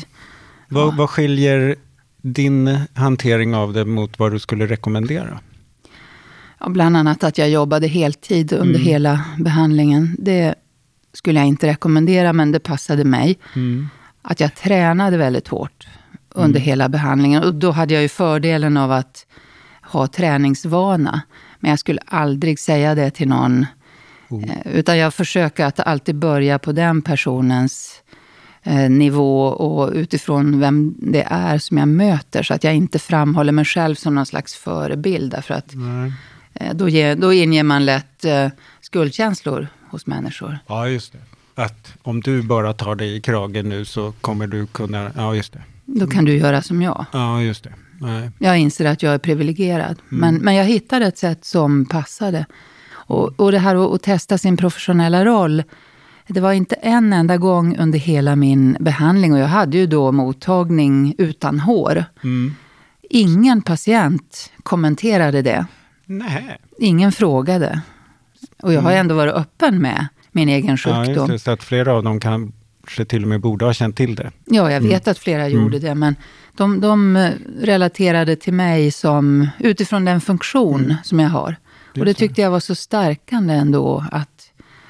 Vad, 0.68 0.98
vad 0.98 1.10
skiljer 1.10 1.76
din 2.22 2.80
hantering 2.94 3.56
av 3.56 3.74
det 3.74 3.86
mot 3.86 4.20
vad 4.20 4.32
du 4.32 4.40
skulle 4.40 4.68
rekommendera? 4.68 5.40
Ja, 6.60 6.70
bland 6.70 6.98
annat 6.98 7.24
att 7.24 7.38
jag 7.38 7.50
jobbade 7.50 7.88
heltid 7.88 8.54
under 8.54 8.76
mm. 8.76 8.88
hela 8.88 9.26
behandlingen. 9.38 10.16
Det 10.20 10.56
skulle 11.14 11.40
jag 11.40 11.48
inte 11.48 11.68
rekommendera, 11.68 12.34
men 12.34 12.52
det 12.52 12.60
passade 12.60 13.04
mig. 13.04 13.38
Mm. 13.56 13.88
Att 14.22 14.40
jag 14.40 14.56
tränade 14.56 15.18
väldigt 15.18 15.48
hårt 15.48 15.88
under 16.30 16.60
mm. 16.60 16.62
hela 16.62 16.90
behandlingen. 16.90 17.44
Och 17.44 17.56
då 17.56 17.72
hade 17.72 17.94
jag 17.94 18.04
ju 18.04 18.10
fördelen 18.10 18.78
av 18.78 18.92
att 18.92 19.26
ha 19.82 20.08
träningsvana. 20.08 21.22
Men 21.60 21.70
jag 21.70 21.80
skulle 21.80 22.02
aldrig 22.06 22.60
säga 22.60 22.96
det 22.96 23.12
till 23.12 23.28
någon. 23.28 23.66
Oh. 24.30 24.44
Eh, 24.44 24.74
utan 24.74 24.98
jag 24.98 25.14
försöker 25.14 25.66
att 25.66 25.80
alltid 25.80 26.16
börja 26.16 26.60
på 26.60 26.72
den 26.72 27.02
personens 27.02 28.02
nivå 28.90 29.44
och 29.44 29.92
utifrån 29.94 30.60
vem 30.60 30.96
det 30.98 31.28
är 31.30 31.58
som 31.58 31.78
jag 31.78 31.88
möter. 31.88 32.44
Så 32.44 32.54
att 32.54 32.64
jag 32.64 32.76
inte 32.76 33.00
framhåller 33.00 33.52
mig 33.52 33.66
själv 33.66 33.96
som 33.96 34.16
någon 34.16 34.26
slags 34.26 34.56
förebild. 34.56 35.32
Därför 35.32 35.54
att 35.54 35.74
eh, 36.54 36.74
då, 36.74 36.90
ger, 36.90 37.16
då 37.16 37.34
inger 37.34 37.64
man 37.64 37.86
lätt 37.86 38.26
eh, 38.26 38.48
skuldkänslor 38.82 39.68
hos 39.90 40.08
människor. 40.08 40.60
Ja, 40.68 40.88
just 40.88 41.14
det. 41.14 41.20
Att 41.56 41.94
om 42.02 42.22
du 42.22 42.42
bara 42.42 42.74
tar 42.74 42.96
dig 42.96 43.16
i 43.16 43.22
kragen 43.22 43.70
nu 43.70 43.86
så 43.86 44.14
kommer 44.22 44.48
du 44.48 44.68
kunna... 44.68 45.12
Ja, 45.16 45.36
just 45.36 45.54
det. 45.54 45.64
Då 45.86 46.08
kan 46.08 46.26
du 46.26 46.38
göra 46.38 46.62
som 46.62 46.82
jag. 46.82 47.06
Ja, 47.12 47.42
just 47.42 47.64
det. 47.64 47.74
Nej. 48.00 48.30
Jag 48.40 48.58
inser 48.60 48.86
att 48.86 49.04
jag 49.04 49.14
är 49.14 49.18
privilegierad. 49.18 49.98
Mm. 50.12 50.20
Men, 50.20 50.36
men 50.36 50.56
jag 50.56 50.66
hittade 50.66 51.06
ett 51.06 51.18
sätt 51.18 51.46
som 51.46 51.86
passade. 51.86 52.46
Och, 52.92 53.40
och 53.40 53.52
det 53.52 53.60
här 53.60 53.76
att, 53.76 53.94
att 53.94 54.04
testa 54.04 54.38
sin 54.38 54.58
professionella 54.58 55.26
roll 55.26 55.64
Det 56.28 56.40
var 56.40 56.54
inte 56.54 56.76
en 56.76 57.14
enda 57.14 57.38
gång 57.38 57.78
under 57.78 58.00
hela 58.00 58.36
min 58.36 58.78
behandling, 58.80 59.34
och 59.34 59.40
jag 59.40 59.48
hade 59.48 59.78
ju 59.78 59.88
då 59.88 60.12
mottagning 60.12 61.16
utan 61.18 61.60
hår. 61.60 62.06
Mm. 62.24 62.56
Ingen 63.10 63.62
patient 63.62 64.52
kommenterade 64.64 65.42
det. 65.42 65.66
Nej. 66.06 66.58
Ingen 66.78 67.12
frågade. 67.12 67.82
Och 68.62 68.74
jag 68.74 68.82
har 68.82 68.92
ändå 68.92 69.16
varit 69.16 69.34
öppen 69.34 69.82
med 69.82 70.08
min 70.32 70.50
egen 70.50 70.78
Mm. 70.86 71.00
Ja, 71.00 71.06
sjukdom. 71.06 71.30
det, 71.30 71.40
så 71.40 71.52
att 71.52 71.64
flera 71.64 71.94
av 71.94 72.04
dem 72.04 72.20
kanske 72.20 73.06
till 73.06 73.24
och 73.24 73.30
med 73.30 73.42
borde 73.42 73.66
ha 73.66 73.74
känt 73.74 73.98
till 73.98 74.16
det. 74.16 74.32
Ja, 74.46 74.72
jag 74.72 74.82
vet 74.82 75.08
att 75.08 75.18
flera 75.18 75.48
gjorde 75.48 75.80
det, 75.80 75.96
men 75.96 76.16
de, 76.58 76.82
de 76.82 77.16
eh, 77.16 77.32
relaterade 77.62 78.36
till 78.36 78.54
mig 78.54 78.92
som, 78.92 79.48
utifrån 79.60 80.06
den 80.06 80.22
funktion 80.22 80.96
som 81.04 81.20
jag 81.20 81.30
har. 81.30 81.56
Och 82.00 82.06
det 82.06 82.14
tyckte 82.14 82.42
jag 82.42 82.52
var 82.52 82.60
så 82.60 82.76
stärkande 82.76 83.54
ändå, 83.54 84.06
att 84.12 84.30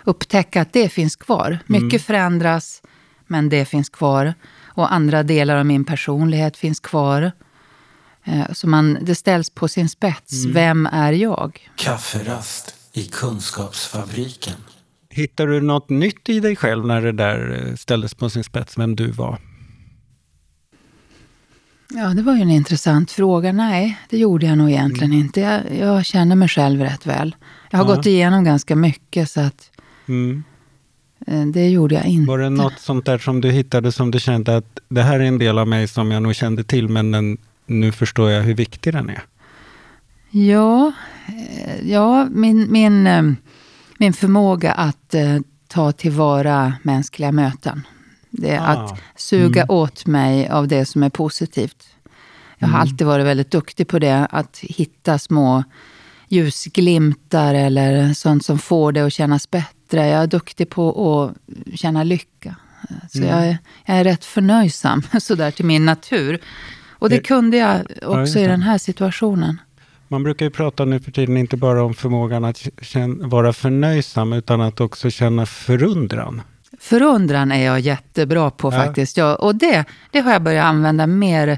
upptäcka 0.04 0.62
att 0.62 0.74
det 0.74 0.90
finns 0.90 1.16
kvar. 1.16 1.60
Mycket 1.68 2.02
förändras, 2.02 2.82
men 3.28 3.50
det 3.50 3.66
finns 3.66 3.90
kvar. 3.90 4.34
Och 4.64 4.94
andra 4.94 5.24
delar 5.24 5.56
av 5.58 5.66
min 5.66 5.86
personlighet 5.86 6.58
finns 6.58 6.80
kvar. 6.80 7.32
Eh, 8.24 8.52
Så 8.54 8.68
man, 8.68 8.98
det 9.02 9.16
ställs 9.16 9.50
på 9.50 9.68
sin 9.68 9.90
spets. 9.90 10.46
Vem 10.46 10.86
är 10.86 11.12
jag? 11.12 11.70
Kafferast 11.76 12.76
i 12.94 13.04
Kunskapsfabriken. 13.06 14.54
Hittar 15.10 15.48
du 15.48 15.62
något 15.62 15.90
nytt 15.90 16.30
i 16.30 16.40
dig 16.40 16.56
själv 16.56 16.86
när 16.88 17.02
det 17.02 17.12
där 17.12 17.68
eh, 17.70 17.76
ställdes 17.76 18.14
på 18.14 18.30
sin 18.30 18.44
spets, 18.44 18.78
vem 18.78 18.96
du 18.96 19.12
var? 19.12 19.40
Ja, 21.94 22.08
det 22.08 22.22
var 22.22 22.36
ju 22.36 22.42
en 22.42 22.50
intressant 22.52 23.12
fråga. 23.12 23.52
Nej, 23.52 23.98
det 24.10 24.18
gjorde 24.18 24.46
jag 24.46 24.58
nog 24.58 24.70
egentligen 24.70 25.14
inte. 25.14 25.40
Jag, 25.40 25.62
jag 25.78 26.06
känner 26.06 26.36
mig 26.36 26.48
själv 26.48 26.82
rätt 26.82 27.06
väl. 27.06 27.36
Jag 27.72 27.80
har 27.80 27.86
Ja. 27.90 27.96
gått 27.96 28.06
igenom 28.06 28.44
ganska 28.44 28.76
mycket, 28.76 29.32
så 29.32 29.42
att 29.42 29.71
Mm. 30.08 30.44
eh, 31.28 31.46
det 31.46 31.70
gjorde 31.70 31.96
jag 31.96 32.06
inte. 32.06 32.28
Var 32.30 32.38
det 32.40 32.50
något 32.50 32.80
sånt 32.80 33.06
där 33.06 33.18
som 33.18 33.42
du 33.42 33.52
hittade 33.52 33.92
som 33.92 34.12
du 34.12 34.20
kände 34.20 34.58
att 34.58 34.80
det 34.90 35.02
här 35.02 35.20
är 35.20 35.24
en 35.24 35.38
del 35.38 35.58
av 35.58 35.68
mig 35.68 35.88
som 35.88 36.12
jag 36.12 36.24
nog 36.24 36.36
kände 36.36 36.64
till, 36.64 36.90
men 36.90 37.12
den, 37.12 37.38
nu 37.66 37.92
förstår 37.92 38.32
jag 38.32 38.44
hur 38.44 38.54
viktig 38.56 38.94
den 38.94 39.10
är? 39.10 39.24
Ja, 40.32 40.92
eh, 41.28 41.90
ja 41.92 42.28
min, 42.32 42.72
min, 42.72 43.08
eh, 43.08 43.24
min 43.98 44.14
förmåga 44.14 44.72
att 44.72 45.16
ta 45.68 45.92
tillvara 45.92 46.74
mänskliga 46.84 47.32
möten. 47.32 47.88
Det 48.30 48.50
är 48.50 48.60
Ah. 48.60 48.64
att 48.64 49.00
suga 49.16 49.66
åt 49.70 50.06
mig 50.06 50.50
av 50.50 50.68
det 50.68 50.86
som 50.86 51.04
är 51.04 51.10
positivt. 51.10 51.88
Jag 52.58 52.68
har 52.68 52.80
alltid 52.80 53.08
varit 53.08 53.26
väldigt 53.26 53.52
duktig 53.52 53.88
på 53.88 54.00
det, 54.00 54.28
att 54.32 54.58
hitta 54.62 55.20
små 55.20 55.64
ljusglimtar 56.32 57.54
eller 57.54 58.14
sånt 58.14 58.46
som 58.46 58.60
får 58.60 58.92
det 58.92 59.02
att 59.02 59.14
kännas 59.14 59.52
bättre. 59.52 60.08
Jag 60.08 60.24
är 60.24 60.28
duktig 60.28 60.70
på 60.70 60.90
att 61.22 61.80
känna 61.80 62.04
lycka. 62.04 62.56
Så 63.10 63.22
jag, 63.22 63.48
är, 63.48 63.58
jag 63.86 63.98
är 63.98 64.04
rätt 64.04 64.26
förnöjsam 64.26 65.04
sådär 65.20 65.52
till 65.52 65.66
min 65.66 65.86
natur. 65.86 66.40
Och 66.90 67.10
det 67.10 67.20
kunde 67.20 67.58
jag 67.58 67.82
också 68.06 68.40
i 68.40 68.42
det. 68.42 68.48
den 68.48 68.62
här 68.62 68.78
situationen. 68.78 69.62
Man 70.08 70.24
brukar 70.24 70.46
ju 70.46 70.50
prata 70.50 70.86
nu 70.86 71.00
för 71.00 71.12
tiden 71.12 71.38
inte 71.38 71.58
bara 71.58 71.84
om 71.84 71.94
förmågan 71.94 72.46
att 72.46 72.68
känna, 72.82 73.28
vara 73.28 73.54
förnöjsam, 73.54 74.34
utan 74.34 74.62
att 74.62 74.82
också 74.82 75.10
känna 75.10 75.46
förundran. 75.46 76.42
Förundran 76.80 77.52
är 77.52 77.66
jag 77.66 77.80
jättebra 77.80 78.52
på 78.52 78.68
Ja. 78.68 78.72
faktiskt. 78.72 79.18
Ja, 79.18 79.36
och 79.36 79.56
det, 79.56 79.86
det 80.12 80.20
har 80.20 80.32
jag 80.32 80.44
börjat 80.44 80.66
använda 80.66 81.08
mer 81.08 81.58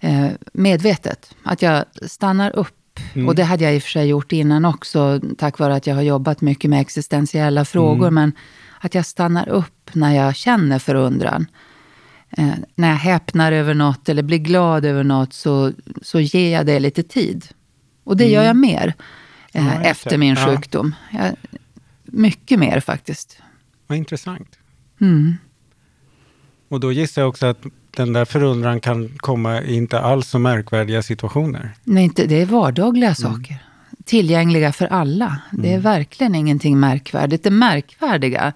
eh, 0.00 0.26
medvetet. 0.52 1.34
Att 1.42 1.62
jag 1.62 1.84
stannar 2.06 2.56
upp. 2.56 2.75
Mm. 3.14 3.28
Och 3.28 3.34
det 3.34 3.44
hade 3.44 3.64
jag 3.64 3.74
i 3.74 3.78
och 3.78 3.82
för 3.82 3.90
sig 3.90 4.06
gjort 4.06 4.32
innan 4.32 4.64
också, 4.64 5.20
tack 5.38 5.58
vare 5.58 5.74
att 5.74 5.86
jag 5.86 5.94
har 5.94 6.02
jobbat 6.02 6.40
mycket 6.40 6.70
med 6.70 6.80
existentiella 6.80 7.64
frågor. 7.64 8.08
Mm. 8.08 8.14
Men 8.14 8.32
att 8.80 8.94
jag 8.94 9.06
stannar 9.06 9.48
upp 9.48 9.90
när 9.92 10.14
jag 10.14 10.36
känner 10.36 10.78
förundran. 10.78 11.46
Eh, 12.30 12.50
när 12.74 12.88
jag 12.88 12.96
häpnar 12.96 13.52
över 13.52 13.74
något 13.74 14.08
eller 14.08 14.22
blir 14.22 14.38
glad 14.38 14.84
över 14.84 15.04
något 15.04 15.32
så, 15.32 15.72
så 16.02 16.20
ger 16.20 16.52
jag 16.52 16.66
det 16.66 16.78
lite 16.80 17.02
tid. 17.02 17.46
Och 18.04 18.16
det 18.16 18.28
gör 18.28 18.42
jag 18.42 18.56
mer 18.56 18.94
eh, 19.52 19.66
Mm. 19.66 19.82
Ja, 19.82 19.88
efter 19.88 20.18
min 20.18 20.34
Ja. 20.34 20.46
sjukdom. 20.46 20.94
Jag, 21.10 21.34
mycket 22.04 22.58
mer 22.58 22.80
faktiskt. 22.80 23.38
Vad 23.86 23.98
intressant. 23.98 24.58
Mm. 25.00 25.36
Och 26.68 26.80
då 26.80 26.92
gissar 26.92 27.22
jag 27.22 27.28
också 27.28 27.46
att 27.46 27.62
den 27.96 28.12
där 28.12 28.24
förundran 28.24 28.80
kan 28.80 29.08
komma 29.16 29.62
i 29.62 29.74
inte 29.76 30.00
alls 30.00 30.28
så 30.28 30.38
märkvärdiga 30.38 31.02
situationer. 31.02 31.70
Nej, 31.84 32.04
inte, 32.04 32.26
det 32.26 32.42
är 32.42 32.46
vardagliga 32.46 33.08
Mm. 33.08 33.14
saker. 33.14 33.56
Tillgängliga 34.04 34.72
för 34.72 34.86
alla. 34.86 35.38
Det 35.50 35.74
är 35.74 35.78
verkligen 35.78 36.34
ingenting 36.34 36.80
märkvärdigt. 36.80 37.44
Det 37.44 37.50
märkvärdiga, 37.50 38.52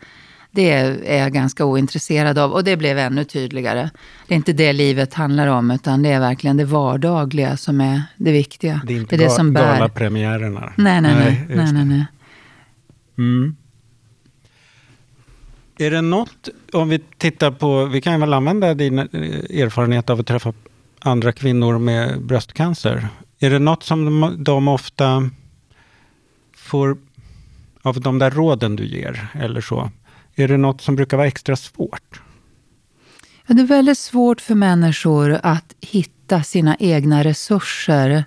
det 0.50 0.70
är 1.06 1.18
jag 1.22 1.32
ganska 1.32 1.64
ointresserad 1.64 2.38
av. 2.38 2.52
Och 2.52 2.64
det 2.64 2.76
blev 2.76 2.98
ännu 2.98 3.24
tydligare. 3.24 3.90
Det 4.28 4.34
är 4.34 4.36
inte 4.36 4.52
det 4.52 4.72
livet 4.72 5.14
handlar 5.14 5.46
om, 5.46 5.70
utan 5.70 6.02
det 6.02 6.08
är 6.08 6.20
verkligen 6.20 6.56
det 6.56 6.64
vardagliga 6.64 7.56
som 7.56 7.80
är 7.80 8.02
det 8.16 8.32
viktiga. 8.32 8.80
Det 8.86 8.94
är 8.94 8.96
inte 9.00 9.16
det, 9.16 9.24
ga- 9.26 9.28
som 9.28 9.52
bär. 9.52 9.72
galapremiärerna. 9.74 10.72
Nej, 10.76 11.00
nej, 11.00 11.14
nej. 11.14 11.44
nej, 11.48 11.56
det. 11.56 11.72
nej, 11.72 11.84
nej. 11.84 12.04
Mm. 13.18 13.56
Är 15.80 15.90
det 15.90 16.00
något, 16.00 16.48
om 16.72 16.88
vi 16.88 16.98
tittar 16.98 17.50
på, 17.50 17.84
vi 17.84 18.00
kan 18.00 18.20
väl 18.20 18.34
använda 18.34 18.74
din 18.74 18.98
eh, 18.98 19.06
erfarenhet 19.62 20.10
av 20.10 20.20
att 20.20 20.26
träffa 20.26 20.52
andra 20.98 21.32
kvinnor 21.32 21.78
med 21.78 22.22
bröstcancer. 22.22 23.08
Är 23.38 23.50
det 23.50 23.58
något 23.58 23.82
som 23.82 24.04
de, 24.04 24.44
de 24.44 24.68
ofta 24.68 25.30
får, 26.56 26.96
av 27.82 28.00
de 28.00 28.18
där 28.18 28.30
råden 28.30 28.76
du 28.76 28.86
ger 28.86 29.28
eller 29.34 29.60
så, 29.60 29.90
är 30.34 30.48
det 30.48 30.56
något 30.56 30.80
som 30.80 30.96
brukar 30.96 31.16
vara 31.16 31.26
extra 31.26 31.56
svårt? 31.56 32.20
Ja, 33.46 33.54
det 33.54 33.62
är 33.62 33.66
väldigt 33.66 33.98
svårt 33.98 34.40
för 34.40 34.54
människor 34.54 35.40
att 35.42 35.74
hitta 35.80 36.42
sina 36.42 36.76
egna 36.78 37.24
resurser. 37.24 38.24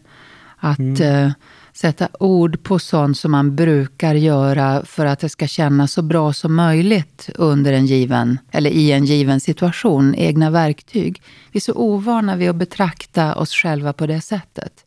Att 0.57 0.99
eh, 0.99 1.31
sätta 1.73 2.07
ord 2.19 2.63
på 2.63 2.79
sånt 2.79 3.17
som 3.17 3.31
man 3.31 3.55
brukar 3.55 4.15
göra 4.15 4.85
för 4.85 5.05
att 5.05 5.19
det 5.19 5.29
ska 5.29 5.47
kännas 5.47 5.91
så 5.91 6.01
bra 6.01 6.33
som 6.33 6.55
möjligt 6.55 7.29
under 7.35 7.73
en 7.73 7.85
given, 7.85 8.39
eller 8.51 8.69
i 8.69 8.91
en 8.91 9.05
given 9.05 9.39
situation. 9.39 10.15
Egna 10.15 10.49
verktyg. 10.49 11.21
Vi 11.51 11.57
är 11.57 11.61
så 11.61 11.73
ovana 11.73 12.35
vid 12.35 12.49
att 12.49 12.55
betrakta 12.55 13.35
oss 13.35 13.53
själva 13.53 13.93
på 13.93 14.07
det 14.07 14.21
sättet. 14.21 14.85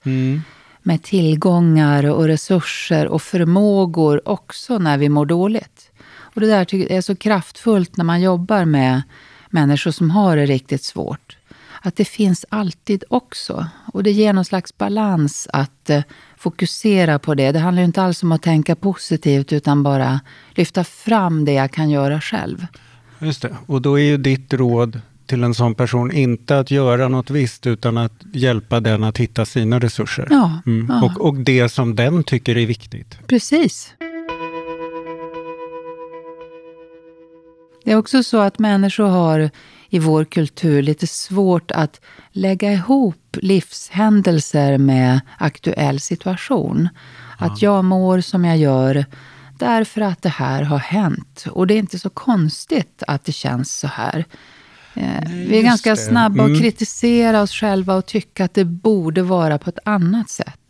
Med 0.82 1.02
tillgångar 1.02 2.10
och 2.10 2.24
resurser 2.24 3.08
och 3.08 3.22
förmågor 3.22 4.28
också 4.28 4.78
när 4.78 4.98
vi 4.98 5.08
mår 5.08 5.26
dåligt. 5.26 5.90
Och 6.34 6.40
det 6.40 6.46
där 6.46 6.74
är 6.74 7.00
så 7.00 7.16
kraftfullt 7.16 7.96
när 7.96 8.04
man 8.04 8.20
jobbar 8.20 8.64
med 8.64 9.02
människor 9.50 9.90
som 9.90 10.10
har 10.10 10.36
det 10.36 10.46
riktigt 10.46 10.84
svårt. 10.84 11.35
Att 11.86 11.96
det 11.96 12.04
finns 12.04 12.44
alltid 12.48 13.04
också. 13.10 13.66
Och 13.92 14.02
det 14.02 14.10
ger 14.10 14.32
någon 14.32 14.44
slags 14.44 14.78
balans 14.78 15.48
att 15.52 15.90
eh, 15.90 16.02
fokusera 16.36 17.18
på 17.18 17.34
det. 17.34 17.52
Det 17.52 17.58
handlar 17.58 17.82
inte 17.82 18.02
alls 18.02 18.22
om 18.22 18.32
att 18.32 18.42
tänka 18.42 18.76
positivt 18.76 19.52
utan 19.52 19.82
bara 19.82 20.20
lyfta 20.54 20.84
fram 20.84 21.44
det 21.44 21.52
jag 21.52 21.70
kan 21.70 21.90
göra 21.90 22.20
själv. 22.20 22.66
Just 23.18 23.42
det. 23.42 23.56
Och 23.66 23.82
då 23.82 23.98
är 23.98 24.02
ju 24.04 24.16
ditt 24.16 24.54
råd 24.54 25.00
till 25.26 25.44
en 25.44 25.54
sån 25.54 25.74
person 25.74 26.12
inte 26.12 26.58
att 26.58 26.70
göra 26.70 27.08
något 27.08 27.30
visst 27.30 27.66
utan 27.66 27.98
att 27.98 28.12
hjälpa 28.32 28.80
den 28.80 29.04
att 29.04 29.18
hitta 29.18 29.44
sina 29.44 29.78
resurser. 29.78 30.26
Ja, 30.30 30.60
Mm. 30.66 30.86
ja. 30.88 31.04
Och, 31.04 31.20
och 31.26 31.34
det 31.36 31.68
som 31.68 31.94
den 31.96 32.24
tycker 32.24 32.56
är 32.56 32.66
viktigt. 32.66 33.18
Precis. 33.26 33.92
Det 37.84 37.92
är 37.92 37.96
också 37.96 38.22
så 38.22 38.38
att 38.40 38.58
människor 38.58 39.06
har 39.06 39.50
i 39.88 39.98
vår 39.98 40.24
kultur 40.24 40.82
lite 40.82 41.06
svårt 41.06 41.70
att 41.70 42.00
lägga 42.32 42.72
ihop 42.72 43.36
livshändelser 43.42 44.78
med 44.78 45.20
aktuell 45.38 46.00
situation. 46.00 46.88
Att 47.38 47.62
jag 47.62 47.84
mår 47.84 48.20
som 48.20 48.44
jag 48.44 48.56
gör 48.58 49.04
därför 49.58 50.00
att 50.00 50.22
det 50.22 50.28
här 50.28 50.62
har 50.62 50.78
hänt. 50.78 51.44
Och 51.50 51.66
det 51.66 51.74
är 51.74 51.78
inte 51.78 51.98
så 51.98 52.10
konstigt 52.10 53.02
att 53.06 53.24
det 53.24 53.32
känns 53.32 53.78
så 53.78 53.86
här. 53.86 54.24
Eh, 54.94 55.30
vi 55.30 55.58
är 55.58 55.62
ganska 55.62 55.90
det. 55.90 55.96
snabba 55.96 56.42
att 56.44 56.48
Mm. 56.48 56.60
kritisera 56.60 57.42
oss 57.42 57.52
själva 57.52 57.94
och 57.94 58.06
tycka 58.06 58.44
att 58.44 58.54
det 58.54 58.64
borde 58.64 59.22
vara 59.22 59.58
på 59.58 59.70
ett 59.70 59.78
annat 59.84 60.30
sätt. 60.30 60.60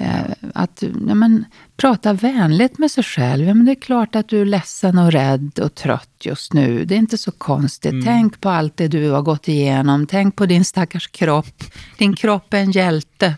Eh, 0.00 0.20
att 0.54 0.82
ja, 1.08 1.14
men, 1.14 1.44
prata 1.76 2.12
vänligt 2.12 2.78
med 2.78 2.90
sig 2.90 3.04
själv. 3.04 3.48
Ja, 3.48 3.54
men 3.54 3.66
det 3.66 3.72
är 3.72 3.80
klart 3.80 4.16
att 4.16 4.28
du 4.28 4.40
är 4.40 4.44
ledsen 4.44 4.98
och 4.98 5.12
rädd 5.12 5.58
och 5.58 5.74
trött 5.74 6.10
just 6.20 6.52
nu. 6.52 6.84
Det 6.84 6.94
är 6.94 6.98
inte 6.98 7.18
så 7.18 7.30
konstigt. 7.32 8.04
Tänk 8.04 8.40
på 8.40 8.48
allt 8.48 8.76
det 8.76 8.88
du 8.88 9.10
har 9.10 9.22
gått 9.22 9.48
igenom. 9.48 10.06
Tänk 10.06 10.36
på 10.36 10.46
din 10.46 10.64
stackars 10.64 11.08
kropp. 11.08 11.64
Din 11.98 12.16
kropp 12.16 12.54
är 12.54 12.58
en 12.58 12.70
hjälte 12.70 13.34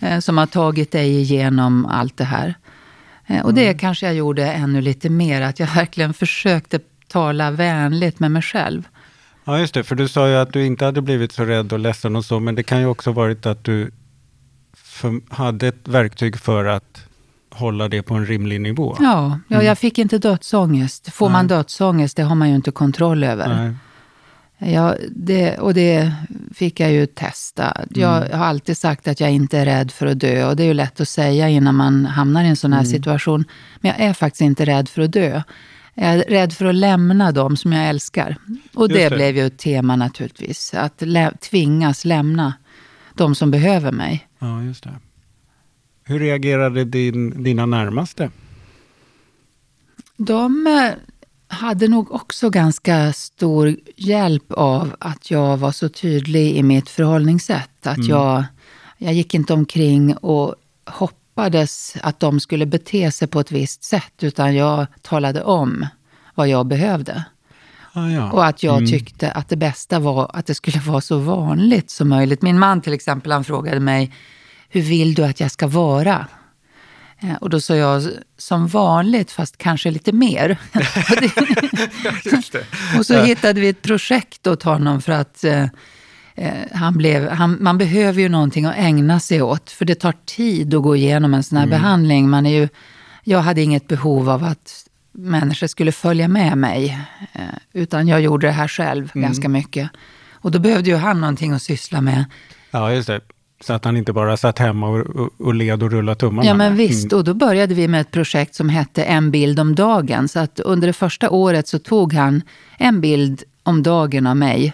eh, 0.00 0.18
som 0.18 0.38
har 0.38 0.46
tagit 0.46 0.92
dig 0.92 1.20
igenom 1.20 1.86
allt 1.86 2.16
det 2.16 2.24
här. 2.24 2.54
Eh, 3.26 3.44
och 3.44 3.54
det 3.54 3.74
kanske 3.74 4.06
jag 4.06 4.14
gjorde 4.14 4.52
ännu 4.52 4.80
lite 4.80 5.10
mer. 5.10 5.42
Att 5.42 5.60
jag 5.60 5.74
verkligen 5.74 6.14
försökte 6.14 6.80
tala 7.08 7.50
vänligt 7.50 8.20
med 8.20 8.30
mig 8.30 8.42
själv. 8.42 8.88
Ja, 9.44 9.58
just 9.58 9.74
det. 9.74 9.84
För 9.84 9.94
du 9.94 10.08
sa 10.08 10.28
ju 10.28 10.34
att 10.34 10.52
du 10.52 10.66
inte 10.66 10.84
hade 10.84 11.02
blivit 11.02 11.32
så 11.32 11.44
rädd 11.44 11.72
och 11.72 11.78
ledsen 11.78 12.16
och 12.16 12.24
så, 12.24 12.40
men 12.40 12.54
det 12.54 12.62
kan 12.62 12.80
ju 12.80 12.86
också 12.86 13.12
varit 13.12 13.46
att 13.46 13.64
du 13.64 13.90
för, 14.96 15.20
hade 15.34 15.68
ett 15.68 15.88
verktyg 15.88 16.36
för 16.38 16.64
att 16.64 17.00
hålla 17.50 17.88
det 17.88 18.02
på 18.02 18.14
en 18.14 18.26
rimlig 18.26 18.60
nivå. 18.60 18.96
Ja, 19.00 19.38
ja 19.48 19.62
jag 19.62 19.78
fick 19.78 19.98
inte 19.98 20.18
dödsångest. 20.18 21.12
Får 21.12 21.28
man 21.30 21.46
dödsångest, 21.46 22.16
det 22.16 22.22
har 22.22 22.34
man 22.34 22.48
ju 22.48 22.54
inte 22.54 22.70
kontroll 22.70 23.24
över. 23.24 23.48
Nej. 23.48 23.74
Ja, 24.74 24.94
det, 25.10 25.58
och 25.58 25.74
det 25.74 26.12
fick 26.54 26.80
jag 26.80 26.92
ju 26.92 27.06
testa. 27.06 27.76
Jag 27.90 28.16
Mm. 28.26 28.38
har 28.38 28.46
alltid 28.46 28.76
sagt 28.76 29.08
att 29.08 29.20
jag 29.20 29.30
inte 29.32 29.58
är 29.58 29.64
rädd 29.64 29.90
för 29.90 30.06
att 30.06 30.18
dö. 30.20 30.46
Och 30.48 30.56
det 30.56 30.62
är 30.62 30.66
ju 30.66 30.74
lätt 30.74 31.00
att 31.00 31.08
säga 31.08 31.48
innan 31.48 31.74
man 31.74 32.06
hamnar 32.06 32.44
i 32.44 32.48
en 32.48 32.56
sån 32.56 32.72
här 32.72 32.80
Mm. 32.80 32.90
situation. 32.92 33.44
Men 33.80 33.90
jag 33.90 34.00
är 34.08 34.12
faktiskt 34.12 34.40
inte 34.40 34.64
rädd 34.64 34.88
för 34.88 35.02
att 35.02 35.12
dö. 35.12 35.42
Jag 35.94 36.06
är 36.14 36.18
rädd 36.18 36.52
för 36.52 36.64
att 36.64 36.74
lämna 36.74 37.32
dem 37.32 37.56
som 37.56 37.72
jag 37.72 37.88
älskar. 37.88 38.36
Och 38.74 38.88
det, 38.88 39.08
det. 39.08 39.14
blev 39.16 39.36
ju 39.36 39.46
ett 39.46 39.58
tema 39.58 39.96
naturligtvis. 39.96 40.74
Att 40.74 41.02
lä- 41.02 41.32
tvingas 41.50 42.04
lämna 42.04 42.52
de 43.14 43.34
som 43.34 43.50
behöver 43.50 43.92
mig. 43.92 44.26
Ja, 44.46 44.62
just 44.62 44.84
det. 44.84 44.94
Hur 46.04 46.18
reagerade 46.18 46.84
din, 46.84 47.42
dina 47.42 47.66
närmaste? 47.66 48.30
De 50.16 50.66
eh, 50.66 50.92
hade 51.48 51.88
nog 51.88 52.12
också 52.12 52.50
ganska 52.50 53.12
stor 53.12 53.76
hjälp 53.96 54.52
av 54.52 54.96
att 54.98 55.30
jag 55.30 55.56
var 55.56 55.72
så 55.72 55.88
tydlig 55.88 56.56
i 56.56 56.62
mitt 56.62 56.88
förhållningssätt. 56.88 57.86
Att 57.86 58.06
jag, 58.06 58.44
jag 58.98 59.14
gick 59.14 59.34
inte 59.34 59.52
omkring 59.52 60.16
och 60.16 60.54
hoppades 60.84 61.96
att 62.02 62.20
de 62.20 62.40
skulle 62.40 62.66
bete 62.66 63.10
sig 63.10 63.28
på 63.28 63.40
ett 63.40 63.52
visst 63.52 63.84
sätt, 63.84 64.22
utan 64.22 64.54
jag 64.54 64.86
talade 65.02 65.42
om 65.42 65.86
vad 66.34 66.48
jag 66.48 66.66
behövde. 66.66 67.24
Ah, 67.92 68.08
ja. 68.08 68.32
Och 68.32 68.46
att 68.46 68.62
jag 68.62 68.86
tyckte 68.86 69.30
att 69.30 69.48
det 69.48 69.56
bästa 69.56 69.98
var 69.98 70.30
att 70.34 70.46
det 70.46 70.54
skulle 70.54 70.80
vara 70.80 71.00
så 71.00 71.18
vanligt 71.18 71.90
som 71.90 72.08
möjligt. 72.08 72.42
Min 72.42 72.58
man 72.58 72.80
till 72.80 72.92
exempel, 72.92 73.32
han 73.32 73.44
frågade 73.44 73.80
mig, 73.80 74.12
hur 74.76 74.82
vill 74.82 75.14
du 75.14 75.24
att 75.24 75.40
jag 75.40 75.50
ska 75.50 75.66
vara? 75.66 76.26
Eh, 77.20 77.34
Och 77.34 77.50
då 77.50 77.60
sa 77.60 77.76
jag, 77.76 78.02
som 78.38 78.66
vanligt 78.68 79.30
fast 79.30 79.58
kanske 79.58 79.90
lite 79.90 80.12
mer. 80.12 80.58
Och 82.98 83.06
så 83.06 83.22
hittade 83.22 83.60
vi 83.60 83.68
ett 83.68 83.82
projekt 83.82 84.46
åt 84.46 84.62
honom 84.62 85.02
för 85.02 85.12
att 85.12 85.44
eh, 85.44 85.62
eh, 86.34 86.52
han 86.72 86.96
blev, 86.96 87.28
han, 87.28 87.56
man 87.60 87.78
behöver 87.78 88.20
ju 88.22 88.28
någonting 88.28 88.64
att 88.64 88.76
ägna 88.76 89.20
sig 89.20 89.42
åt. 89.42 89.70
För 89.70 89.84
det 89.84 89.94
tar 89.94 90.14
tid 90.24 90.74
att 90.74 90.82
gå 90.82 90.96
igenom 90.96 91.34
en 91.34 91.42
sån 91.42 91.58
här 91.58 91.64
behandling. 91.70 92.28
Man 92.30 92.46
är 92.46 92.60
ju, 92.60 92.68
jag 93.24 93.40
hade 93.40 93.62
inget 93.62 93.88
behov 93.88 94.30
av 94.30 94.44
att 94.44 94.86
människor 95.12 95.66
skulle 95.66 95.92
följa 95.92 96.28
med 96.28 96.58
mig. 96.58 96.98
Eh, 97.32 97.40
utan 97.72 98.08
jag 98.08 98.20
gjorde 98.20 98.46
det 98.46 98.52
här 98.52 98.68
själv 98.68 99.10
ganska 99.14 99.48
mycket. 99.48 99.90
Och 100.32 100.50
då 100.50 100.58
behövde 100.58 100.90
ju 100.90 100.96
han 100.96 101.20
någonting 101.20 101.52
att 101.52 101.62
syssla 101.62 102.00
med. 102.00 102.24
ja, 102.70 102.92
just 102.92 103.08
det. 103.08 103.20
Så 103.60 103.72
att 103.72 103.84
han 103.84 103.96
inte 103.96 104.12
bara 104.12 104.36
satt 104.36 104.58
hemma 104.58 104.88
och, 104.88 105.30
och, 105.40 105.54
led 105.54 105.82
och 105.82 105.90
rullade 105.90 106.20
tummarna. 106.20 106.48
Ja, 106.48 106.54
men 106.54 106.76
visst. 106.76 107.12
Och 107.12 107.24
då 107.24 107.34
började 107.34 107.74
vi 107.74 107.88
med 107.88 108.00
ett 108.00 108.10
projekt 108.10 108.54
som 108.54 108.68
hette 108.68 109.04
En 109.04 109.30
bild 109.30 109.60
om 109.60 109.74
dagen. 109.74 110.28
Så 110.28 110.38
att 110.38 110.60
under 110.60 110.86
det 110.86 110.92
första 110.92 111.30
året 111.30 111.68
så 111.68 111.78
tog 111.78 112.12
han 112.12 112.42
en 112.78 113.00
bild 113.00 113.42
om 113.62 113.82
dagen 113.82 114.26
av 114.26 114.36
mig. 114.36 114.72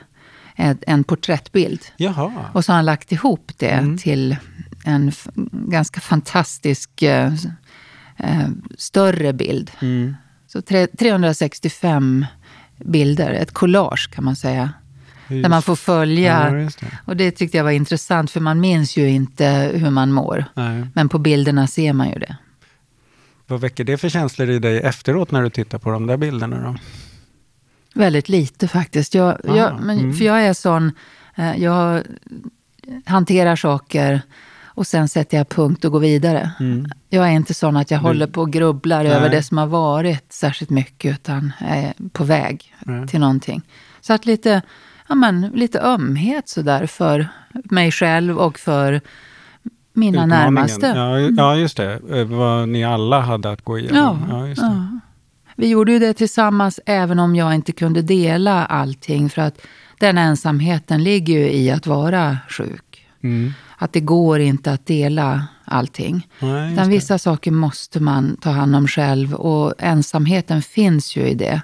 En, 0.55 0.79
en 0.87 1.05
porträttbild. 1.05 1.81
Jaha. 1.97 2.33
Och 2.53 2.65
så 2.65 2.73
har 2.73 2.77
han 2.77 2.85
lagt 2.85 3.12
ihop 3.12 3.53
det 3.57 3.99
till 3.99 4.37
en 4.85 5.12
ganska 5.51 6.01
fantastisk 6.01 7.03
eh, 7.03 7.33
eh, 8.17 8.49
större 8.79 9.33
bild. 9.33 9.71
Mm. 9.81 10.17
Så 10.47 10.62
tre, 10.62 10.87
365 10.87 12.27
bilder, 12.77 13.31
ett 13.31 13.53
collage 13.53 14.11
kan 14.15 14.25
man 14.25 14.37
säga. 14.37 14.71
Där 15.41 15.49
man 15.49 15.62
får 15.62 15.77
följa. 15.77 16.51
Ja, 16.51 16.59
just 16.59 16.81
det. 16.81 16.87
Och 17.05 17.17
det 17.17 17.31
tyckte 17.31 17.57
jag 17.57 17.65
var 17.65 17.71
intressant, 17.71 18.31
för 18.31 18.41
man 18.41 18.61
minns 18.61 18.97
ju 18.97 19.11
inte 19.11 19.71
hur 19.75 19.91
man 19.91 20.12
mår. 20.12 20.45
Nej. 20.55 20.87
Men 20.95 21.09
på 21.09 21.19
bilderna 21.19 21.67
ser 21.67 21.93
man 21.93 22.09
ju 22.09 22.19
det. 22.19 22.37
Vad 23.47 23.61
väcker 23.61 23.85
det 23.85 23.99
för 23.99 24.09
känslor 24.09 24.51
i 24.51 24.59
dig 24.59 24.79
efteråt 24.81 25.31
när 25.31 25.43
du 25.43 25.51
tittar 25.51 25.79
på 25.79 25.91
de 25.91 26.07
där 26.07 26.17
bilderna? 26.17 26.61
Då? 26.61 26.77
Väldigt 27.95 28.29
lite 28.29 28.69
faktiskt. 28.69 29.15
Jag, 29.15 29.37
Ah, 29.49 29.57
jag, 29.57 29.81
men, 29.81 29.99
mm. 29.99 30.14
För 30.14 30.25
jag 30.25 30.42
är 30.42 30.55
sån, 30.55 30.92
eh, 31.37 31.57
jag 31.57 32.03
hanterar 33.05 33.57
saker 33.57 34.23
och 34.75 34.87
sen 34.87 35.09
sätter 35.09 35.37
jag 35.37 35.49
punkt 35.49 35.85
och 35.85 35.92
går 35.92 36.01
vidare. 36.01 36.51
Jag 37.09 37.27
är 37.27 37.31
inte 37.31 37.55
sån 37.55 37.77
att 37.77 37.90
jag 37.90 37.99
håller 37.99 38.27
på 38.27 38.40
och 38.40 38.53
grubblar 38.53 39.05
över 39.05 39.21
Nej. 39.21 39.31
det 39.31 39.42
som 39.42 39.59
har 39.59 39.66
varit 39.66 40.33
särskilt 40.33 40.71
mycket, 40.71 41.12
utan 41.12 41.53
är 41.59 41.92
på 42.12 42.25
väg 42.25 42.75
Nej. 42.81 43.09
till 43.09 43.21
någonting. 43.21 43.62
Så 44.01 44.12
att 44.12 44.27
lite, 44.27 44.62
ja, 45.09 45.15
men, 45.15 45.41
lite 45.55 45.81
ömhet 45.81 46.49
sådär 46.49 46.87
för 46.87 47.29
mig 47.53 47.93
själv 47.93 48.38
och 48.38 48.59
för 48.59 49.01
mina 49.93 50.25
Utmaningen. 50.25 50.55
närmaste. 50.55 50.87
Ja, 50.87 51.19
ju- 51.19 51.35
ja, 51.37 51.57
just 51.57 51.77
det. 51.77 52.01
Eh, 52.11 52.25
Vad 52.25 52.69
ni 52.69 52.85
alla 52.85 53.21
hade 53.21 53.51
att 53.53 53.65
gå 53.65 53.79
igenom. 53.79 54.27
Ja, 54.31 54.49
Ja, 54.49 54.55
ja. 54.57 54.99
Vi 55.57 55.69
gjorde 55.69 55.93
ju 55.93 55.99
det 55.99 56.15
tillsammans 56.15 56.81
även 56.87 57.19
om 57.19 57.37
jag 57.37 57.55
inte 57.55 57.73
kunde 57.73 58.03
dela 58.03 58.65
allting. 58.65 59.31
För 59.31 59.43
att 59.43 59.59
den 60.01 60.19
ensamheten 60.19 61.03
ligger 61.05 61.35
ju 61.38 61.53
i 61.53 61.71
att 61.71 61.87
vara 61.87 62.38
sjuk. 62.49 63.07
Mm. 63.23 63.53
Att 63.79 63.93
det 63.93 64.01
går 64.01 64.41
inte 64.41 64.73
att 64.73 64.87
dela 64.87 65.47
allting. 65.65 66.29
Nej, 66.41 66.73
Utan 66.73 66.88
vissa 66.88 67.19
saker 67.19 67.51
måste 67.51 68.01
man 68.01 68.37
ta 68.41 68.51
hand 68.51 68.77
om 68.77 68.87
själv 68.88 69.35
och 69.35 69.75
ensamheten 69.79 70.62
finns 70.62 71.17
ju 71.17 71.23
i 71.23 71.35
det. 71.35 71.62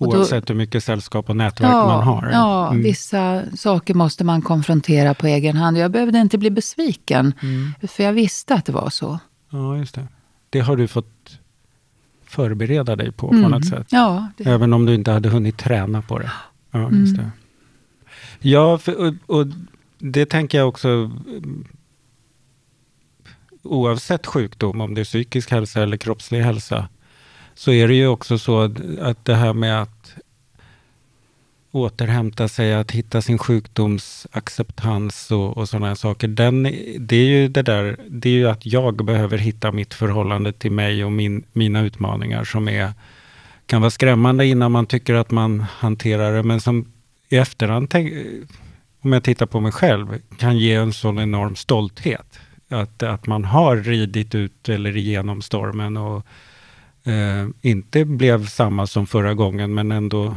Då- 0.00 0.06
Oavsett 0.06 0.50
hur 0.50 0.54
mycket 0.54 0.84
sällskap 0.84 1.30
och 1.30 1.36
nätverk 1.36 1.70
ja, 1.72 1.86
man 1.86 2.02
har. 2.04 2.30
Ja, 2.32 2.70
Mm. 2.70 2.82
vissa 2.82 3.42
saker 3.56 3.94
måste 3.94 4.24
man 4.24 4.42
konfrontera 4.42 5.14
på 5.14 5.26
egen 5.26 5.56
hand. 5.56 5.78
Jag 5.78 5.90
behövde 5.90 6.18
inte 6.18 6.38
bli 6.38 6.50
besviken, 6.50 7.34
Mm. 7.42 7.72
för 7.88 8.02
jag 8.04 8.12
visste 8.12 8.54
att 8.54 8.64
det 8.64 8.72
var 8.72 8.90
så. 8.90 9.18
ja, 9.50 9.76
just 9.76 9.94
det. 9.94 10.06
Det 10.50 10.60
har 10.60 10.76
du 10.76 10.88
fått 10.88 11.38
förbereda 12.24 12.96
dig 12.96 13.12
på 13.12 13.30
Mm. 13.30 13.42
på 13.42 13.48
något 13.48 13.66
sätt. 13.68 13.86
Ja, 13.90 14.28
det, 14.36 14.44
Även 14.44 14.72
om 14.72 14.86
du 14.86 14.94
inte 14.94 15.10
hade 15.10 15.28
hunnit 15.28 15.58
träna 15.58 16.02
på 16.02 16.18
det. 16.18 16.30
Ja, 16.70 16.78
Mm. 16.78 17.00
just 17.00 17.16
det. 17.16 17.30
Ja, 18.40 18.78
för, 18.78 18.96
och, 19.06 19.14
och 19.40 19.46
det 19.98 20.26
tänker 20.26 20.58
jag 20.58 20.68
också 20.68 20.88
mm, 20.88 21.64
oavsett 23.62 24.26
sjukdom, 24.26 24.80
om 24.80 24.94
det 24.94 25.00
är 25.00 25.04
psykisk 25.04 25.50
hälsa 25.50 25.82
eller 25.82 25.96
kroppslig 25.96 26.40
hälsa, 26.42 26.88
så 27.60 27.72
är 27.72 27.88
det 27.88 27.94
ju 27.94 28.06
också 28.06 28.38
så 28.38 28.60
att- 28.60 29.24
det 29.24 29.34
här 29.34 29.52
med 29.52 29.82
att 29.82 30.14
återhämta 31.70 32.48
sig, 32.48 32.74
att 32.74 32.90
hitta 32.90 33.22
sin 33.22 33.38
sjukdomsacceptans 33.38 35.30
och, 35.30 35.56
och 35.56 35.68
sådana 35.68 35.86
här 35.86 35.94
saker. 35.94 36.28
Den, 36.28 36.62
det 36.98 37.16
är 37.16 37.26
ju 37.26 37.48
det 37.48 37.62
där, 37.62 37.96
det 38.08 38.28
är 38.28 38.32
ju 38.32 38.48
att 38.48 38.66
jag 38.66 39.04
behöver 39.04 39.38
hitta 39.38 39.72
mitt 39.72 39.94
förhållande 39.94 40.52
till 40.52 40.72
mig 40.72 41.04
och 41.04 41.12
min, 41.12 41.44
mina 41.52 41.80
utmaningar 41.80 42.44
som 42.44 42.68
är, 42.68 42.92
kan 43.66 43.80
vara 43.80 43.90
skrämmande 43.90 44.46
innan 44.46 44.72
man 44.72 44.86
tycker 44.86 45.14
att 45.14 45.30
man 45.30 45.60
hanterar 45.60 46.32
det, 46.36 46.42
men 46.42 46.60
som 46.60 46.92
i 47.28 47.36
efterhand, 47.36 47.90
tänk, 47.90 48.12
om 49.00 49.12
jag 49.12 49.24
tittar 49.24 49.46
på 49.46 49.60
mig 49.60 49.72
själv, 49.72 50.20
kan 50.38 50.58
ge 50.58 50.74
en 50.74 50.92
sån 50.92 51.18
enorm 51.18 51.56
stolthet. 51.56 52.38
Att, 52.68 53.02
att 53.02 53.26
man 53.26 53.44
har 53.44 53.76
ridit 53.76 54.34
ut 54.34 54.68
eller 54.68 54.96
igenom 54.96 55.42
stormen 55.42 55.96
och 55.96 56.26
eh, 57.04 57.48
inte 57.70 58.04
blev 58.04 58.46
samma 58.46 58.86
som 58.86 59.06
förra 59.06 59.34
gången, 59.34 59.74
men 59.74 59.92
ändå 59.92 60.36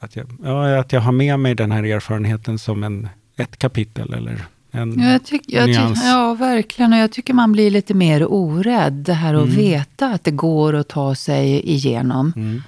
att 0.00 0.16
jag, 0.16 0.26
ja, 0.44 0.78
att 0.78 0.92
jag 0.92 1.00
har 1.00 1.12
med 1.12 1.40
mig 1.40 1.54
den 1.54 1.72
här 1.72 1.82
erfarenheten 1.84 2.58
som 2.58 2.84
en, 2.84 3.08
ett 3.36 3.56
kapitel 3.56 4.14
eller 4.14 4.44
en 4.70 5.00
Ja, 5.00 5.10
jag 5.12 5.24
tyck, 5.24 5.42
jag 5.46 5.66
tyck, 5.66 5.76
nyans. 5.76 6.00
ja, 6.04 6.34
verkligen. 6.34 6.92
Och 6.92 6.98
jag 6.98 7.12
tycker 7.12 7.34
man 7.34 7.52
blir 7.52 7.70
lite 7.70 7.94
mer 7.94 8.26
orädd. 8.32 8.92
Det 8.92 9.12
här 9.14 9.34
att 9.34 9.42
Mm. 9.44 9.56
veta 9.56 10.08
att 10.08 10.24
det 10.24 10.30
går 10.30 10.74
att 10.74 10.88
ta 10.88 11.14
sig 11.14 11.70
igenom. 11.70 12.32
Mm. 12.36 12.62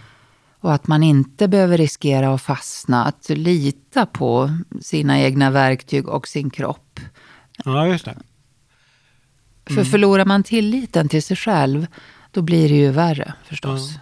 Och 0.60 0.74
att 0.74 0.86
man 0.86 1.02
inte 1.02 1.48
behöver 1.48 1.78
riskera 1.78 2.34
att 2.34 2.42
fastna. 2.42 3.04
Att 3.04 3.28
lita 3.28 4.06
på 4.06 4.50
sina 4.80 5.20
egna 5.20 5.50
verktyg 5.50 6.08
och 6.08 6.28
sin 6.28 6.50
kropp. 6.50 7.00
Ja, 7.64 7.86
just 7.86 8.04
det. 8.04 8.16
För 9.66 9.84
förlorar 9.84 10.24
man 10.24 10.42
tilliten 10.42 11.08
till 11.08 11.22
sig 11.22 11.36
själv, 11.36 11.86
då 12.32 12.42
blir 12.42 12.68
det 12.68 12.74
ju 12.74 12.90
värre 12.90 13.34
förstås. 13.44 13.98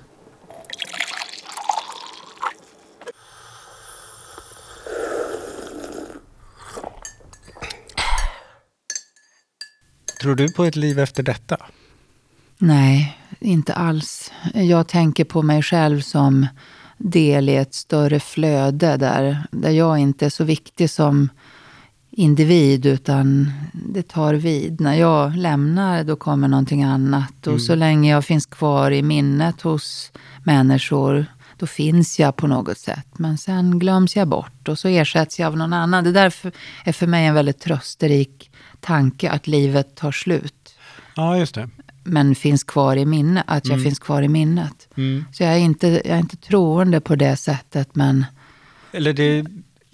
Tror 10.21 10.35
du 10.35 10.53
på 10.53 10.65
ett 10.65 10.77
liv 10.77 10.99
efter 10.99 11.23
detta? 11.23 11.57
Nej, 12.59 13.19
inte 13.39 13.75
alls. 13.75 14.33
Jag 14.55 14.89
tänker 14.89 15.25
på 15.25 15.43
mig 15.43 15.63
själv 15.63 16.01
som 16.01 16.47
del 16.99 17.49
i 17.49 17.57
ett 17.57 17.75
större 17.75 18.21
flöde 18.21 18.97
där, 18.97 19.45
där 19.51 19.71
jag 19.71 19.99
inte 19.99 20.27
är 20.27 20.31
så 20.31 20.45
viktig 20.45 20.91
som 20.91 21.29
individ 22.21 22.87
utan 22.87 23.53
det 23.73 24.03
tar 24.03 24.35
vid. 24.35 24.81
När 24.81 24.95
jag 24.95 25.37
lämnar 25.37 26.05
då 26.05 26.17
kommer 26.17 26.49
någonting 26.49 26.83
annat. 26.83 27.47
Och 27.47 27.61
så 27.63 27.75
länge 27.75 28.11
jag 28.11 28.25
finns 28.25 28.47
kvar 28.47 28.91
i 28.91 29.03
minnet 29.03 29.61
hos 29.61 30.13
människor 30.45 31.27
då 31.57 31.67
finns 31.67 32.19
jag 32.21 32.37
på 32.37 32.47
något 32.47 32.79
sätt. 32.79 33.07
Men 33.19 33.39
sen 33.39 33.79
glöms 33.79 34.17
jag 34.17 34.29
bort 34.29 34.69
och 34.69 34.79
så 34.79 34.89
ersätts 34.89 35.39
jag 35.41 35.47
av 35.47 35.57
någon 35.57 35.73
annan. 35.73 36.05
Det 36.05 36.13
där 36.13 36.35
är 36.85 36.93
för 36.93 37.07
mig 37.07 37.27
en 37.27 37.35
väldigt 37.35 37.61
trösterik 37.61 38.51
tanke 38.81 39.31
att 39.31 39.47
livet 39.47 39.95
tar 39.97 40.13
slut. 40.13 40.75
Ja, 41.17 41.39
just 41.39 41.55
det. 41.55 41.69
men 42.05 42.35
finns 42.35 42.65
kvar 42.65 42.97
i 42.97 43.05
minnet, 43.07 43.45
att 43.47 43.67
jag 43.67 43.73
Mm. 43.75 43.85
finns 43.85 43.99
kvar 43.99 44.23
i 44.23 44.29
minnet. 44.29 44.89
Mm. 44.97 45.25
Så 45.33 45.43
jag 45.43 45.53
är, 45.53 45.59
inte, 45.59 45.87
jag 45.89 46.17
är 46.17 46.19
inte 46.19 46.37
troende 46.37 47.01
på 47.01 47.17
det 47.17 47.37
sättet, 47.37 47.95
men 47.97 48.25
Eller 48.93 49.13
det, 49.13 49.47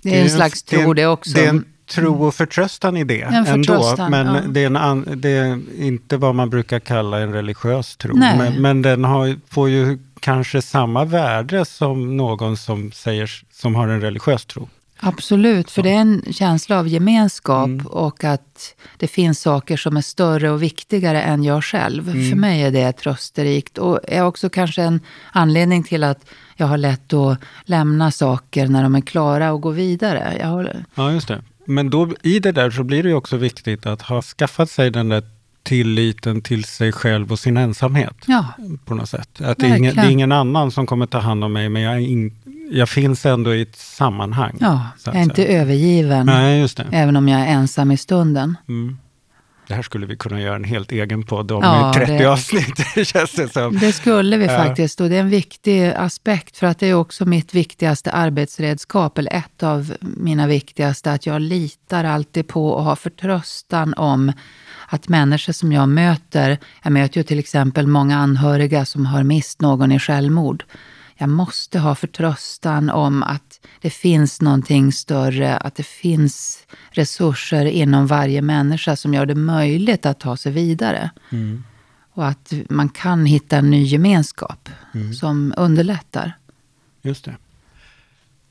det 0.02 0.18
är 0.18 0.22
en 0.22 0.30
slags 0.30 0.62
tro 0.62 0.94
det 0.94 1.06
också. 1.06 1.32
Det 1.34 1.44
är 1.44 1.48
en 1.48 1.64
tro 1.86 2.26
och 2.26 2.34
förtröstan 2.34 2.96
i 2.96 3.04
det 3.04 3.22
En 3.22 3.46
ändå. 3.46 3.94
Men 4.10 4.26
ja. 4.26 4.40
det, 4.48 4.62
är 4.62 4.66
en 4.66 4.76
an, 4.76 5.04
det 5.16 5.30
är 5.30 5.60
inte 5.78 6.16
vad 6.16 6.34
man 6.34 6.50
brukar 6.50 6.78
kalla 6.78 7.20
en 7.20 7.32
religiös 7.32 7.96
tro. 7.96 8.16
Men, 8.16 8.62
men 8.62 8.82
den 8.82 9.04
har, 9.04 9.36
får 9.48 9.68
ju 9.70 9.98
kanske 10.20 10.62
samma 10.62 11.04
värde 11.04 11.64
som 11.64 12.16
någon 12.16 12.56
som, 12.56 12.92
säger, 12.92 13.30
som 13.52 13.74
har 13.74 13.88
en 13.88 14.00
religiös 14.00 14.44
tro. 14.44 14.68
Absolut, 15.00 15.70
för 15.70 15.82
det 15.82 15.90
är 15.90 16.00
en 16.00 16.22
känsla 16.30 16.78
av 16.78 16.88
gemenskap 16.88 17.66
Mm. 17.66 17.86
och 17.86 18.24
att 18.24 18.74
det 18.96 19.08
finns 19.08 19.40
saker 19.40 19.76
som 19.76 19.96
är 19.96 20.00
större 20.00 20.50
och 20.50 20.62
viktigare 20.62 21.22
än 21.22 21.44
jag 21.44 21.64
själv. 21.64 22.08
Mm. 22.08 22.30
För 22.30 22.36
mig 22.36 22.62
är 22.62 22.70
det 22.70 22.92
trösterikt 22.92 23.78
och 23.78 24.00
är 24.08 24.24
också 24.24 24.48
kanske 24.48 24.82
en 24.82 25.00
anledning 25.32 25.82
till 25.82 26.04
att 26.04 26.26
jag 26.56 26.66
har 26.66 26.78
lätt 26.78 27.12
att 27.12 27.38
lämna 27.64 28.10
saker 28.10 28.68
när 28.68 28.82
de 28.82 28.94
är 28.94 29.00
klara 29.00 29.52
och 29.52 29.60
gå 29.60 29.70
vidare. 29.70 30.40
Har, 30.44 30.84
Ja, 30.94 31.12
just 31.12 31.28
det. 31.28 31.42
Men 31.66 31.90
då, 31.90 32.08
i 32.22 32.38
det 32.38 32.52
där 32.52 32.70
så 32.70 32.84
blir 32.84 33.02
det 33.02 33.08
ju 33.08 33.14
också 33.14 33.36
viktigt 33.36 33.86
att 33.86 34.02
ha 34.02 34.22
skaffat 34.22 34.70
sig 34.70 34.90
den 34.90 35.08
där 35.08 35.22
tilliten 35.62 36.42
till 36.42 36.64
sig 36.64 36.92
själv 36.92 37.32
och 37.32 37.38
sin 37.38 37.56
ensamhet. 37.56 38.16
ja, 38.26 38.46
på 38.84 38.94
något 38.94 39.08
sätt. 39.08 39.40
Att 39.40 39.58
det, 39.58 39.66
är 39.66 39.76
ingen, 39.76 39.94
det 39.96 40.02
är 40.02 40.10
ingen 40.10 40.32
annan 40.32 40.70
som 40.70 40.86
kommer 40.86 41.06
ta 41.06 41.18
hand 41.18 41.44
om 41.44 41.52
mig, 41.52 41.68
men 41.68 41.82
jag, 41.82 42.02
in, 42.02 42.34
jag 42.70 42.88
finns 42.88 43.26
ändå 43.26 43.54
i 43.54 43.62
ett 43.62 43.76
sammanhang. 43.76 44.56
ja, 44.60 44.88
jag 45.04 45.16
är 45.16 45.22
inte 45.22 45.46
övergiven, 45.46 46.26
Nej, 46.26 46.68
även 46.90 47.16
om 47.16 47.28
jag 47.28 47.40
är 47.40 47.46
ensam 47.46 47.90
i 47.90 47.96
stunden. 47.96 48.56
Mm. 48.68 48.98
Det 49.68 49.74
här 49.74 49.82
skulle 49.82 50.06
vi 50.06 50.16
kunna 50.16 50.40
göra 50.40 50.56
en 50.56 50.64
helt 50.64 50.92
egen 50.92 51.22
podd 51.22 51.52
om 51.52 51.62
Ja, 51.62 51.90
i 51.90 51.94
30 51.94 52.18
det- 52.18 52.24
avsnitt, 52.26 52.84
känns 53.06 53.32
det 53.32 53.52
som. 53.52 53.78
Det 53.78 53.92
skulle 53.92 54.36
vi 54.36 54.46
Ja. 54.46 54.64
faktiskt 54.64 55.00
och 55.00 55.08
det 55.08 55.16
är 55.16 55.20
en 55.20 55.30
viktig 55.30 55.86
aspekt 55.86 56.56
för 56.58 56.66
att 56.66 56.78
det 56.78 56.86
är 56.86 56.94
också 56.94 57.24
mitt 57.24 57.54
viktigaste 57.54 58.10
arbetsredskap, 58.12 59.18
eller 59.18 59.32
ett 59.36 59.62
av 59.62 59.94
mina 60.00 60.46
viktigaste, 60.46 61.12
att 61.12 61.26
jag 61.26 61.40
litar 61.40 62.04
alltid 62.04 62.48
på 62.48 62.68
och 62.68 62.84
har 62.84 62.96
förtröstan 62.96 63.94
om 63.94 64.32
att 64.88 65.08
människor 65.08 65.52
som 65.52 65.72
jag 65.72 65.88
möter, 65.88 66.58
jag 66.82 66.92
möter 66.92 67.16
ju 67.20 67.22
till 67.24 67.38
exempel 67.38 67.86
många 67.86 68.16
anhöriga 68.18 68.84
som 68.84 69.06
har 69.06 69.22
mist 69.22 69.60
någon 69.60 69.92
i 69.92 69.98
självmord. 69.98 70.64
Jag 71.18 71.28
måste 71.28 71.78
ha 71.78 71.94
förtröstan 71.94 72.90
om 72.90 73.22
att 73.22 73.55
det 73.80 73.90
finns 73.90 74.40
någonting 74.40 74.92
större, 74.92 75.56
att 75.56 75.74
det 75.74 75.86
finns 75.86 76.58
resurser 76.90 77.64
inom 77.64 78.06
varje 78.06 78.42
människa 78.42 78.96
som 78.96 79.14
gör 79.14 79.26
det 79.26 79.34
möjligt 79.34 80.06
att 80.06 80.20
ta 80.20 80.36
sig 80.36 80.52
vidare. 80.52 81.10
Mm. 81.32 81.64
Och 82.12 82.26
att 82.26 82.52
man 82.68 82.88
kan 82.88 83.26
hitta 83.26 83.56
en 83.56 83.70
ny 83.70 83.82
gemenskap 83.84 84.68
Mm. 84.94 85.14
som 85.14 85.54
underlättar. 85.56 86.32
Just 87.02 87.24
det. 87.24 87.36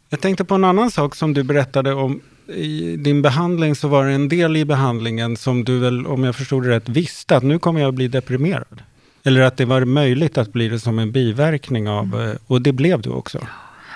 Jag 0.10 0.21
tänkte 0.21 0.43
på 0.45 0.56
en 0.56 0.63
annan 0.63 0.91
sak 0.91 1.15
som 1.15 1.34
du 1.34 1.43
berättade 1.43 1.93
om. 1.93 2.21
I 2.47 2.97
din 2.97 3.21
behandling 3.21 3.75
så 3.75 3.88
var 3.88 4.06
det 4.06 4.12
en 4.13 4.30
del 4.30 4.58
i 4.58 4.65
behandlingen 4.65 5.38
som 5.38 5.63
du 5.63 5.80
väl, 5.80 6.06
om 6.08 6.23
jag 6.23 6.36
förstod 6.36 6.63
det 6.63 6.69
rätt, 6.69 6.89
visste 6.89 7.38
att 7.38 7.43
nu 7.43 7.60
kommer 7.60 7.82
jag 7.82 7.88
att 7.89 7.95
bli 7.95 8.08
deprimerad. 8.08 8.82
Eller 9.23 9.41
att 9.41 9.58
det 9.58 9.65
var 9.65 9.86
möjligt 9.86 10.38
att 10.38 10.54
bli 10.54 10.69
det 10.69 10.80
som 10.80 10.99
en 10.99 11.12
biverkning 11.12 11.89
av, 11.89 12.21
eh, 12.21 12.36
och 12.47 12.62
det 12.62 12.71
blev 12.71 13.01
du 13.01 13.10
också. 13.10 13.47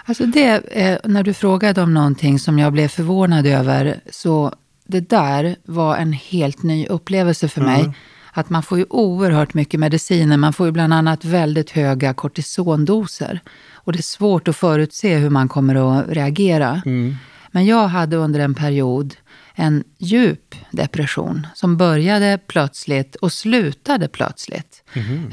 Alltså 0.10 0.26
det, 0.26 0.62
eh, 0.72 0.98
när 1.04 1.24
du 1.24 1.34
frågade 1.34 1.82
om 1.82 1.94
någonting 1.94 2.40
som 2.40 2.60
jag 2.60 2.74
blev 2.74 2.88
förvånad 2.88 3.46
över, 3.46 4.00
så 4.12 4.54
det 4.88 5.10
där 5.10 5.56
var 5.66 5.98
en 5.98 6.14
helt 6.14 6.64
ny 6.64 6.86
upplevelse 6.88 7.48
för 7.48 7.62
mig. 7.62 7.80
Mm. 7.80 7.94
Att 8.34 8.50
man 8.50 8.64
får 8.64 8.78
ju 8.78 8.86
oerhört 8.90 9.54
mycket 9.54 9.80
mediciner. 9.80 10.38
Man 10.38 10.54
får 10.54 10.66
ju 10.66 10.72
bland 10.72 10.94
annat 10.94 11.26
väldigt 11.26 11.72
höga 11.72 12.14
kortisondoser. 12.14 13.40
Och 13.74 13.92
det 13.92 14.00
är 14.00 14.04
svårt 14.04 14.48
att 14.48 14.56
förutse 14.56 15.18
hur 15.18 15.30
man 15.30 15.48
kommer 15.48 15.76
att 15.76 16.10
reagera. 16.10 16.82
Mm. 16.86 17.16
Men 17.52 17.66
jag 17.66 17.88
hade 17.88 18.16
under 18.16 18.40
en 18.40 18.56
period 18.56 19.16
en 19.56 19.84
djup 19.98 20.56
depression 20.72 21.48
som 21.56 21.78
började 21.78 22.40
plötsligt 22.48 23.16
och 23.16 23.34
slutade 23.34 24.08
plötsligt. 24.08 24.84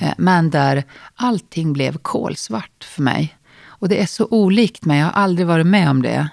Eh, 0.01 0.13
Men 0.19 0.51
där 0.51 0.85
allting 1.15 1.73
blev 1.73 1.99
kolsvart 1.99 2.85
för 2.85 3.03
mig. 3.03 3.37
Och 3.79 3.89
det 3.89 4.03
är 4.03 4.07
så 4.07 4.27
olikt 4.31 4.85
mig. 4.85 4.99
Jag 4.99 5.07
har 5.07 5.13
aldrig 5.13 5.47
varit 5.47 5.67
med 5.67 5.91
om 5.91 6.03
det 6.03 6.29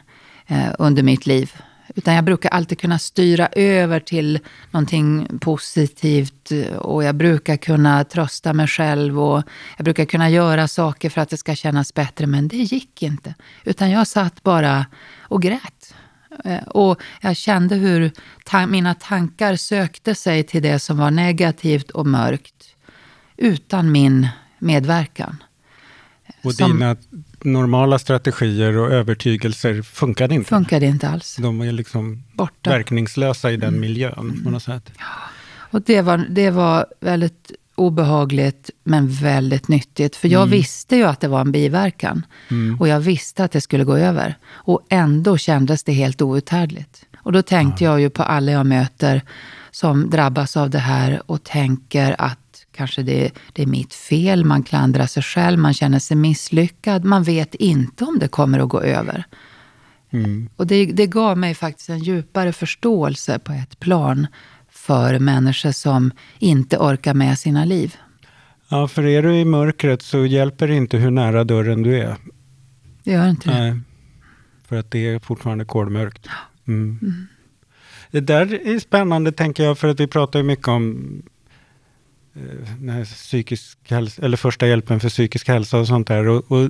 eh, 0.47 0.71
under 0.79 1.03
mitt 1.03 1.25
liv. 1.25 1.51
Utan 1.95 2.13
jag 2.13 2.23
brukar 2.23 2.49
alltid 2.49 2.79
kunna 2.79 2.99
styra 2.99 3.47
över 3.47 3.99
till 3.99 4.39
någonting 4.71 5.27
positivt 5.41 6.51
eh, 6.51 6.75
och 6.75 7.03
jag 7.03 7.15
brukar 7.15 7.57
kunna 7.57 8.03
trösta 8.03 8.53
mig 8.53 8.67
själv 8.67 9.19
och 9.19 9.43
jag 9.77 9.83
brukar 9.83 10.05
kunna 10.05 10.29
göra 10.29 10.67
saker 10.67 11.09
för 11.09 11.21
att 11.21 11.29
det 11.29 11.37
ska 11.37 11.55
kännas 11.55 11.93
bättre. 11.93 12.27
Men 12.27 12.47
det 12.47 12.57
gick 12.57 13.01
inte. 13.03 13.35
Utan 13.63 13.91
jag 13.91 14.07
satt 14.07 14.43
bara 14.43 14.85
och 15.21 15.41
grät. 15.41 15.93
Eh, 16.45 16.63
Och 16.63 17.01
jag 17.21 17.37
kände 17.37 17.75
hur 17.75 18.11
ta- 18.45 18.67
mina 18.67 18.95
tankar 18.95 19.55
sökte 19.55 20.15
sig 20.15 20.43
till 20.43 20.61
det 20.63 20.79
som 20.79 20.97
var 20.97 21.11
negativt 21.11 21.91
och 21.91 22.05
mörkt 22.07 22.75
utan 23.37 23.91
min 23.91 24.27
medverkan. 24.59 25.43
Och 26.43 26.53
Som- 26.53 26.71
dina 26.71 26.95
normala 27.43 27.99
strategier 27.99 28.77
och 28.77 28.91
övertygelser 28.91 29.81
funkade 29.81 30.35
inte. 30.35 30.49
Funkade 30.49 30.85
inte 30.85 31.09
alls. 31.09 31.35
De 31.39 31.61
är 31.61 31.71
liksom 31.71 32.23
Borta. 32.33 32.69
verkningslösa 32.69 33.51
i 33.51 33.57
den 33.57 33.69
Mm. 33.69 33.81
miljön 33.81 34.41
på 34.43 34.49
något 34.49 34.63
sätt. 34.63 34.91
Och 35.71 35.81
det 35.81 36.01
var, 36.01 36.17
det 36.29 36.49
var 36.49 36.85
väldigt 36.99 37.51
obehagligt 37.75 38.69
men 38.83 39.07
väldigt 39.09 39.67
nyttigt. 39.67 40.15
För 40.15 40.27
jag 40.27 40.45
visste 40.45 40.95
ju 40.95 41.03
att 41.03 41.19
det 41.19 41.27
var 41.27 41.41
en 41.41 41.51
biverkan. 41.51 42.25
Och 42.79 42.87
jag 42.87 42.99
visste 42.99 43.43
att 43.43 43.51
det 43.51 43.61
skulle 43.61 43.83
gå 43.83 43.97
över. 43.97 44.37
Och 44.51 44.81
ändå 44.89 45.37
kändes 45.37 45.83
det 45.83 45.91
helt 45.93 46.21
outhärdligt. 46.21 47.05
Och 47.17 47.31
då 47.31 47.41
tänkte 47.41 47.83
jag 47.83 48.01
ju 48.01 48.09
på 48.09 48.23
alla 48.23 48.51
jag 48.51 48.65
möter 48.65 49.21
som 49.71 50.09
drabbas 50.09 50.57
av 50.57 50.69
det 50.69 50.79
här 50.79 51.21
och 51.25 51.43
tänker 51.43 52.15
att 52.17 52.39
kanske 52.75 53.03
det, 53.03 53.31
det 53.53 53.63
är 53.63 53.67
mitt 53.67 53.93
fel, 53.93 54.45
man 54.45 54.63
klandrar 54.63 55.05
sig 55.05 55.23
själv, 55.23 55.59
man 55.59 55.73
känner 55.73 55.99
sig 55.99 56.17
misslyckad, 56.17 57.05
man 57.05 57.23
vet 57.23 57.55
inte 57.55 58.05
om 58.05 58.19
det 58.19 58.27
kommer 58.27 58.59
att 58.59 58.69
gå 58.69 58.81
över. 58.81 59.23
Mm. 60.11 60.49
Och 60.55 60.67
det, 60.67 60.85
det 60.85 61.07
gav 61.07 61.37
mig 61.37 61.55
faktiskt 61.55 61.89
en 61.89 61.99
djupare 61.99 62.53
förståelse 62.53 63.39
på 63.39 63.53
ett 63.53 63.79
plan 63.79 64.27
för 64.69 65.19
människor 65.19 65.71
som 65.71 66.11
inte 66.39 66.77
orkar 66.77 67.13
med 67.13 67.39
sina 67.39 67.65
liv. 67.65 67.95
Ja, 68.69 68.87
för 68.87 69.05
är 69.05 69.23
du 69.23 69.35
i 69.35 69.45
mörkret 69.45 70.01
så 70.01 70.25
hjälper 70.25 70.67
det 70.67 70.75
inte 70.75 70.97
hur 70.97 71.11
nära 71.11 71.43
dörren 71.43 71.83
du 71.83 71.99
är. 71.99 72.15
Det 73.03 73.11
gör 73.11 73.29
inte 73.29 73.49
det. 73.49 73.59
Nej, 73.59 73.79
för 74.67 74.75
att 74.75 74.91
det 74.91 75.07
är 75.07 75.19
fortfarande 75.19 75.65
kolmörkt. 75.65 76.27
Mm. 76.67 77.27
Det 78.11 78.19
där 78.19 78.67
är 78.67 78.79
spännande 78.79 79.31
tänker 79.31 79.63
jag, 79.63 79.77
för 79.77 79.87
att 79.87 79.99
vi 79.99 80.07
pratar 80.07 80.39
ju 80.39 80.45
mycket 80.45 80.67
om 80.67 81.21
eh, 82.35 82.67
den 82.79 82.89
här 82.89 83.05
psykisk 83.05 83.77
hälsa, 83.89 84.21
eller 84.21 84.37
första 84.37 84.67
hjälpen 84.67 84.99
för 84.99 85.09
psykisk 85.09 85.47
hälsa 85.47 85.79
och 85.79 85.87
sånt 85.87 86.07
där. 86.07 86.27
Och, 86.27 86.51
och 86.51 86.69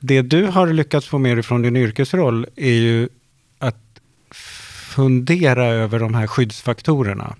det 0.00 0.22
du 0.22 0.46
har 0.46 0.66
lyckats 0.66 1.06
få 1.06 1.18
med 1.18 1.36
dig 1.36 1.42
från 1.42 1.62
din 1.62 1.76
yrkesroll 1.76 2.46
är 2.56 2.72
ju 2.72 3.08
att 3.58 4.00
fundera 4.94 5.66
över 5.66 5.98
de 5.98 6.14
här 6.14 6.26
skyddsfaktorerna. 6.26 7.36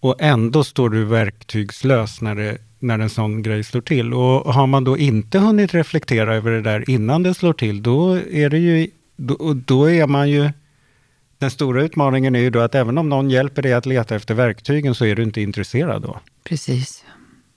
Och 0.00 0.16
ändå 0.18 0.64
står 0.64 0.90
du 0.90 1.04
verktygslös 1.04 2.20
när, 2.20 2.34
det, 2.34 2.58
när 2.78 2.98
en 2.98 3.10
sån 3.10 3.42
grej 3.42 3.64
slår 3.64 3.80
till. 3.80 4.14
Och 4.14 4.54
har 4.54 4.66
man 4.66 4.84
då 4.84 4.98
inte 4.98 5.38
hunnit 5.38 5.74
reflektera 5.74 6.34
över 6.34 6.50
det 6.50 6.62
där 6.62 6.90
innan 6.90 7.22
det 7.22 7.34
slår 7.34 7.52
till, 7.52 7.82
då 7.82 8.14
är 8.30 8.50
det 8.50 8.58
ju, 8.58 8.90
då, 9.16 9.54
då 9.66 9.90
är 9.90 10.06
man 10.06 10.30
ju, 10.30 10.50
den 11.38 11.50
stora 11.50 11.82
utmaningen 11.82 12.34
är 12.34 12.40
ju 12.40 12.50
då 12.50 12.60
att 12.60 12.74
även 12.74 12.98
om 12.98 13.08
någon 13.08 13.30
hjälper 13.30 13.62
dig 13.62 13.72
att 13.72 13.86
leta 13.86 14.14
efter 14.16 14.34
verktygen 14.34 14.94
så 14.94 15.04
är 15.04 15.14
du 15.14 15.22
inte 15.22 15.40
intresserad 15.40 16.02
då. 16.02 16.20
Precis. 16.44 17.04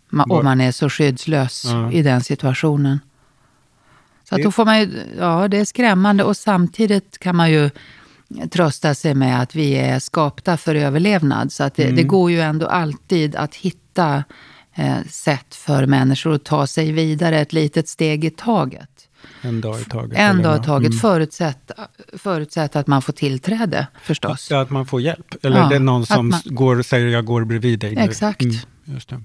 Man, 0.09 0.31
och 0.31 0.43
man 0.43 0.61
är 0.61 0.71
så 0.71 0.89
skyddslös 0.89 1.63
Ja. 1.65 1.91
i 1.91 2.01
den 2.01 2.21
situationen. 2.23 2.99
Så 4.29 4.35
att 4.35 4.43
då 4.43 4.51
får 4.51 4.65
man 4.65 4.79
ju, 4.79 4.89
ja 5.19 5.47
det 5.47 5.57
är 5.57 5.65
skrämmande 5.65 6.23
och 6.23 6.37
samtidigt 6.37 7.17
kan 7.17 7.35
man 7.35 7.51
ju 7.51 7.69
trösta 8.51 8.95
sig 8.95 9.15
med 9.15 9.41
att 9.41 9.55
vi 9.55 9.73
är 9.73 9.99
skapta 9.99 10.57
för 10.57 10.75
överlevnad. 10.75 11.51
Så 11.51 11.63
att 11.63 11.75
det, 11.75 11.83
Mm. 11.83 11.95
det 11.95 12.03
går 12.03 12.31
ju 12.31 12.41
ändå 12.41 12.67
alltid 12.67 13.35
att 13.35 13.55
hitta 13.55 14.23
eh, 14.75 14.97
sätt 15.09 15.55
för 15.55 15.85
människor 15.85 16.33
att 16.33 16.43
ta 16.45 16.67
sig 16.67 16.91
vidare 16.91 17.39
ett 17.39 17.53
litet 17.53 17.87
steg 17.87 18.25
i 18.25 18.29
taget. 18.29 18.98
En 19.41 19.61
dag 19.61 19.81
i 19.81 19.83
taget. 19.85 20.17
En 20.17 20.41
dag 20.41 20.61
i 20.61 20.65
taget, 20.65 20.87
Mm. 20.89 20.99
förutsatt, 20.99 21.71
förutsatt 22.17 22.75
att 22.75 22.87
man 22.87 23.01
får 23.01 23.13
tillträde 23.13 23.87
förstås. 24.03 24.47
Ja, 24.51 24.61
att 24.61 24.69
man 24.69 24.85
får 24.85 25.01
hjälp. 25.01 25.35
Eller 25.45 25.57
Ja, 25.57 25.69
det 25.69 25.75
är 25.75 25.79
någon 25.79 26.05
som 26.05 26.29
man- 26.29 26.41
går, 26.45 26.81
säger 26.81 27.07
jag 27.07 27.25
går 27.25 27.45
bredvid 27.45 27.79
dig 27.79 27.95
nu. 27.95 28.01
Exakt. 28.01 28.41
Mm, 28.41 28.55
just 28.85 29.09
det. 29.09 29.21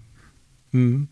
Mm. 0.73 1.09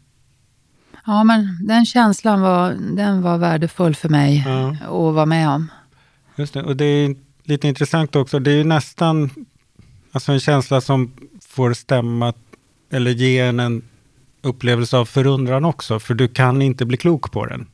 Ja, 1.07 1.25
men 1.25 1.66
den 1.66 1.87
känslan 1.87 2.40
var, 2.40 2.71
den 2.97 3.23
var 3.23 3.38
värdefull 3.38 3.95
för 3.95 4.09
mig 4.09 4.45
Ja. 4.47 4.71
att 4.71 5.14
vara 5.14 5.27
med 5.27 5.49
om. 5.49 5.71
Just 6.37 6.55
det. 6.55 6.62
Och 6.62 6.77
det 6.77 6.85
är 6.85 7.16
lite 7.45 7.68
intressant 7.68 8.16
också. 8.16 8.38
Det 8.38 8.51
är 8.51 8.57
ju 8.57 8.64
nästan 8.64 9.31
alltså 10.12 10.33
en 10.33 10.40
känsla 10.40 10.81
som 10.81 11.12
får 11.49 11.73
stämma 11.73 12.33
eller 12.90 13.11
ge 13.11 13.38
en 13.38 13.61
en 13.61 13.83
upplevelse 14.42 14.97
av 14.97 15.05
förundran 15.05 15.64
också, 15.64 16.01
för 16.01 16.14
du 16.14 16.29
kan 16.29 16.62
inte 16.62 16.85
bli 16.87 16.97
klok 16.97 17.33
på 17.33 17.47
den. 17.47 17.66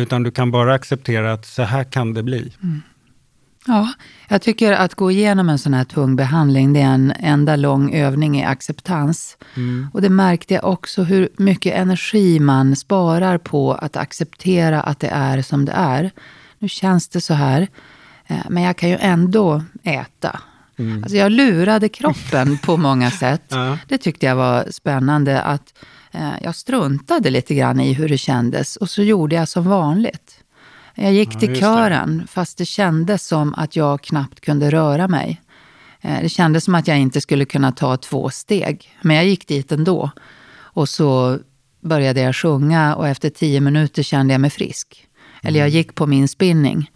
Utan 0.00 0.22
du 0.22 0.30
kan 0.30 0.50
bara 0.50 0.74
acceptera 0.74 1.32
att 1.32 1.46
så 1.46 1.62
här 1.62 1.84
kan 1.84 2.14
det 2.14 2.22
bli. 2.22 2.52
Mm. 2.62 2.82
Ja, 3.66 3.88
jag 4.28 4.42
tycker 4.42 4.72
att 4.72 4.94
gå 4.94 5.10
igenom 5.10 5.48
en 5.48 5.58
sån 5.58 5.74
här 5.74 5.84
tung 5.84 6.16
behandling, 6.16 6.72
det 6.72 6.80
är 6.80 6.94
en 6.94 7.12
enda 7.18 7.56
lång 7.56 7.94
övning 7.94 8.40
i 8.40 8.44
acceptans. 8.44 9.36
Mm. 9.56 9.88
Och 9.92 10.02
det 10.02 10.08
märkte 10.08 10.54
jag 10.54 10.64
också 10.64 11.02
hur 11.02 11.28
mycket 11.36 11.74
energi 11.74 12.40
man 12.40 12.76
sparar 12.76 13.38
på 13.38 13.72
att 13.74 13.96
acceptera 13.96 14.80
att 14.80 15.00
det 15.00 15.08
är 15.08 15.42
som 15.42 15.64
det 15.64 15.72
är. 15.72 16.10
Nu 16.58 16.68
känns 16.68 17.08
det 17.08 17.20
så 17.20 17.34
här, 17.34 17.68
eh, 18.26 18.36
men 18.48 18.62
jag 18.62 18.76
kan 18.76 18.88
ju 18.88 18.96
ändå 19.00 19.62
äta. 19.82 20.40
Mm. 20.76 21.02
Alltså 21.02 21.16
jag 21.16 21.32
lurade 21.32 21.88
kroppen 21.88 22.58
på 22.58 22.76
många 22.76 23.10
sätt. 23.10 23.42
Ja. 23.48 23.78
Det 23.88 23.98
tyckte 23.98 24.26
jag 24.26 24.36
var 24.36 24.66
spännande. 24.70 25.42
att 25.42 25.74
Jag 26.40 26.54
struntade 26.54 27.30
lite 27.30 27.54
grann 27.54 27.80
i 27.80 27.92
hur 27.92 28.08
det 28.08 28.18
kändes 28.18 28.76
och 28.76 28.90
så 28.90 29.02
gjorde 29.02 29.36
jag 29.36 29.48
som 29.48 29.64
vanligt. 29.64 30.44
Jag 30.94 31.12
gick 31.12 31.34
ja, 31.34 31.38
till 31.38 31.56
kören 31.56 32.18
det. 32.18 32.26
fast 32.26 32.58
det 32.58 32.64
kändes 32.64 33.26
som 33.26 33.54
att 33.54 33.76
jag 33.76 34.02
knappt 34.02 34.40
kunde 34.40 34.70
röra 34.70 35.08
mig. 35.08 35.40
Eh, 36.00 36.22
det 36.22 36.28
kändes 36.28 36.64
som 36.64 36.74
att 36.74 36.88
jag 36.88 36.98
inte 36.98 37.20
skulle 37.20 37.44
kunna 37.44 37.72
ta 37.72 37.96
två 37.96 38.30
steg. 38.30 38.96
Men 39.02 39.16
jag 39.16 39.26
gick 39.26 39.48
dit 39.48 39.72
ändå. 39.72 40.10
Och 40.52 40.88
så 40.88 41.38
började 41.80 42.20
jag 42.20 42.36
sjunga 42.36 42.94
och 42.94 43.08
efter 43.08 43.30
tio 43.30 43.60
minuter 43.60 44.02
kände 44.02 44.34
jag 44.34 44.40
mig 44.40 44.50
frisk. 44.50 45.06
Eller 45.42 45.60
jag 45.60 45.66
mm. 45.68 45.76
gick 45.76 45.94
på 45.94 46.06
min 46.06 46.28
spinning. 46.28 46.90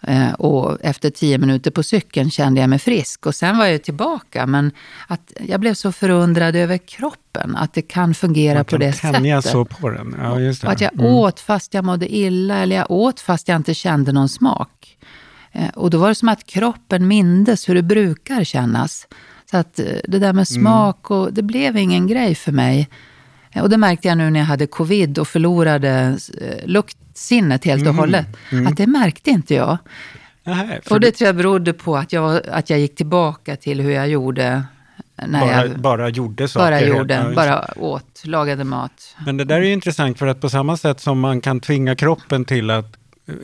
Eh, 0.00 0.32
och 0.32 0.78
efter 0.80 1.10
tio 1.10 1.38
minuter 1.38 1.70
på 1.70 1.82
cykeln 1.82 2.30
kände 2.30 2.60
jag 2.60 2.70
mig 2.70 2.78
frisk. 2.78 3.26
Och 3.26 3.34
sen 3.34 3.58
var 3.58 3.66
jag 3.66 3.82
tillbaka. 3.82 4.46
Men 4.46 4.72
att 5.06 5.32
jag 5.40 5.60
blev 5.60 5.74
så 5.74 5.92
förundrad 5.92 6.56
över 6.56 6.78
kroppen. 6.78 7.56
Att 7.56 7.72
det 7.74 7.82
kan 7.82 8.14
fungera 8.14 8.64
på 8.64 8.76
det 8.76 8.92
sättet. 8.92 9.12
Man 9.12 9.24
kan 9.24 9.42
så 9.42 9.64
på 9.64 9.90
den. 9.90 10.16
Ja, 10.18 10.40
just 10.40 10.62
det. 10.62 10.68
Att 10.68 10.80
jag 10.80 10.92
mm. 10.92 11.06
åt 11.06 11.40
fast 11.40 11.74
jag 11.74 11.84
mådde 11.84 12.14
illa. 12.14 12.56
Eller 12.56 12.76
jag 12.76 12.90
åt 12.90 13.20
fast 13.20 13.48
jag 13.48 13.56
inte 13.56 13.74
kände 13.74 14.12
någon 14.12 14.28
smak. 14.28 14.96
Eh, 15.52 15.68
och 15.68 15.90
då 15.90 15.98
var 15.98 16.08
det 16.08 16.14
som 16.14 16.28
att 16.28 16.46
kroppen 16.46 17.08
mindes 17.08 17.68
hur 17.68 17.74
det 17.74 17.82
brukar 17.82 18.44
kännas. 18.44 19.06
Så 19.50 19.56
att 19.56 19.78
eh, 19.78 19.86
det 20.04 20.18
där 20.18 20.32
med 20.32 20.46
mm. 20.50 20.62
smak, 20.62 21.10
och 21.10 21.32
det 21.32 21.42
blev 21.42 21.76
ingen 21.76 22.06
grej 22.06 22.34
för 22.34 22.52
mig. 22.52 22.88
Och 23.54 23.70
det 23.70 23.76
märkte 23.76 24.08
jag 24.08 24.18
nu 24.18 24.30
när 24.30 24.40
jag 24.40 24.46
hade 24.46 24.66
covid 24.66 25.18
och 25.18 25.28
förlorade 25.28 26.18
luktsinnet 27.18 27.64
helt 27.64 27.82
och 27.82 27.88
mm. 27.88 27.98
hållet. 27.98 28.26
Mm. 28.52 28.66
Att 28.66 28.76
det 28.76 28.86
märkte 28.86 29.30
inte 29.30 29.54
jag. 29.54 29.78
Aha, 30.46 30.64
och 30.90 31.00
det 31.00 31.12
tror 31.12 31.26
jag 31.26 31.36
berodde 31.36 31.72
på 31.72 31.96
att 31.96 32.12
jag, 32.12 32.40
att 32.48 32.70
jag 32.70 32.78
gick 32.78 32.96
tillbaka 32.96 33.56
till 33.56 33.80
hur 33.80 33.90
jag 33.90 34.08
gjorde 34.08 34.62
bara, 35.16 35.66
jag 35.66 35.78
bara 35.78 36.08
gjorde 36.08 36.48
saker? 36.48 36.66
Bara 36.66 36.80
gjorde, 36.80 37.32
bara 37.34 37.64
åt, 37.76 38.22
lagade 38.24 38.64
mat. 38.64 39.16
Men 39.26 39.36
det 39.36 39.44
där 39.44 39.56
är 39.56 39.72
intressant 39.72 40.18
för 40.18 40.26
att 40.26 40.40
på 40.40 40.48
samma 40.48 40.76
sätt 40.76 41.00
som 41.00 41.20
man 41.20 41.40
kan 41.40 41.60
tvinga 41.60 41.96
kroppen 41.96 42.44
till 42.44 42.70
att 42.70 42.97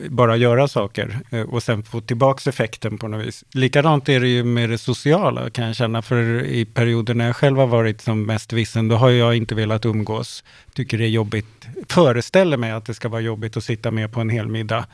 bara 0.09 0.37
göra 0.37 0.67
saker 0.67 1.19
eh, 1.29 1.41
och 1.41 1.63
sen 1.63 1.83
få 1.83 2.01
tillbaks 2.01 2.47
effekten 2.47 2.97
på 2.97 3.07
något 3.07 3.27
vis. 3.27 3.43
Likadant 3.53 4.09
är 4.09 4.19
det 4.19 4.27
ju 4.27 4.43
med 4.43 4.69
det 4.69 4.77
sociala 4.77 5.49
kan 5.49 5.67
jag 5.67 5.75
känna, 5.75 6.01
för 6.01 6.43
i 6.43 6.65
perioder 6.65 7.13
när 7.13 7.25
jag 7.25 7.35
själv 7.35 7.57
har 7.57 7.67
varit 7.67 8.01
som 8.01 8.25
mest 8.25 8.53
vissen, 8.53 8.87
då 8.87 8.95
har 8.95 9.09
jag 9.09 9.35
inte 9.35 9.55
velat 9.55 9.85
umgås, 9.85 10.43
tycker 10.73 10.97
det 10.97 11.05
är 11.05 11.09
jobbigt, 11.09 11.67
föreställer 11.89 12.57
mig 12.57 12.71
att 12.71 12.85
det 12.85 12.93
ska 12.93 13.09
vara 13.09 13.21
jobbigt 13.21 13.57
att 13.57 13.63
sitta 13.63 13.91
med 13.91 14.11
på 14.11 14.21
en 14.21 14.29
hel 14.29 14.47
middag. 14.47 14.85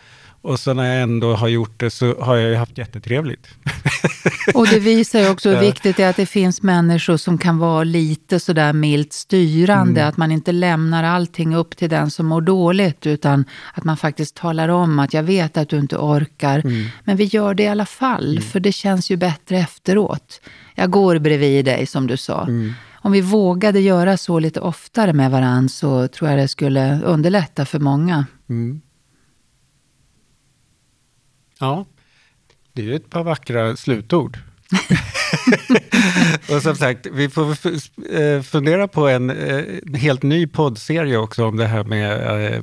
Och 0.44 0.60
så 0.60 0.74
när 0.74 0.94
jag 0.94 1.02
ändå 1.04 1.34
har 1.34 1.48
gjort 1.48 1.80
det 1.80 1.90
så 1.90 2.22
har 2.22 2.36
jag 2.36 2.50
ju 2.50 2.56
haft 2.56 2.78
jättetrevligt. 2.78 3.48
Och 4.54 4.68
det 4.68 4.80
visar 4.80 5.20
ju 5.20 5.30
också 5.30 5.50
hur 5.50 5.60
viktigt 5.60 5.98
det 5.98 6.04
är 6.04 6.10
att 6.10 6.16
det 6.16 6.26
finns 6.26 6.62
människor 6.62 7.18
som 7.18 7.38
kan 7.38 7.58
vara 7.58 7.84
lite 7.84 8.40
sådär 8.40 8.74
milt 8.74 9.14
styrande. 9.14 10.02
Mm. 10.02 10.10
Att 10.10 10.18
man 10.18 10.32
inte 10.32 10.52
lämnar 10.52 11.04
allting 11.04 11.56
upp 11.56 11.78
till 11.78 11.90
den 11.90 12.12
som 12.12 12.26
mår 12.26 12.42
dåligt. 12.42 13.06
Utan 13.06 13.46
att 13.74 13.84
man 13.84 13.98
faktiskt 13.98 14.36
talar 14.36 14.70
om 14.70 15.00
att 15.00 15.14
jag 15.14 15.24
vet 15.24 15.58
att 15.58 15.70
du 15.70 15.80
inte 15.80 15.98
orkar. 15.98 16.60
Mm. 16.60 16.86
Men 17.04 17.18
vi 17.18 17.24
gör 17.24 17.54
det 17.54 17.64
i 17.64 17.68
alla 17.68 17.86
fall, 17.86 18.32
mm. 18.32 18.42
för 18.42 18.60
det 18.60 18.72
känns 18.72 19.10
ju 19.10 19.18
bättre 19.18 19.58
efteråt. 19.58 20.42
Jag 20.76 20.92
går 20.92 21.20
bredvid 21.20 21.66
dig, 21.66 21.86
som 21.86 22.08
du 22.08 22.18
sa. 22.18 22.42
Mm. 22.44 22.74
Om 23.04 23.12
vi 23.12 23.22
vågade 23.22 23.80
göra 23.80 24.18
så 24.18 24.40
lite 24.40 24.60
oftare 24.60 25.14
med 25.14 25.32
varandra 25.32 25.70
så 25.70 26.08
tror 26.08 26.30
jag 26.30 26.40
det 26.40 26.48
skulle 26.48 27.02
underlätta 27.02 27.66
för 27.66 27.80
många. 27.80 28.26
Ja, 31.62 31.86
det 32.74 32.82
är 32.82 32.86
ju 32.86 32.96
ett 32.96 33.10
par 33.10 33.24
vackra 33.24 33.76
slutord. 33.76 34.38
och 36.56 36.62
som 36.62 36.76
sagt, 36.76 37.08
vi 37.14 37.30
får 37.30 37.50
eh, 38.16 38.42
fundera 38.42 38.88
på 38.88 39.08
en, 39.08 39.30
en 39.30 39.94
eh, 39.94 40.00
helt 40.00 40.24
ny 40.24 40.48
poddserie 40.48 41.18
också 41.18 41.46
om 41.46 41.58
det 41.58 41.68
här 41.68 41.84
med... 41.84 42.54
Eh, 42.54 42.62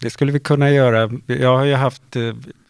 det 0.00 0.10
skulle 0.10 0.32
vi 0.32 0.40
kunna 0.40 0.70
göra. 0.70 1.10
Jag 1.26 1.56
har 1.56 1.64
ju 1.64 1.74
haft 1.74 2.16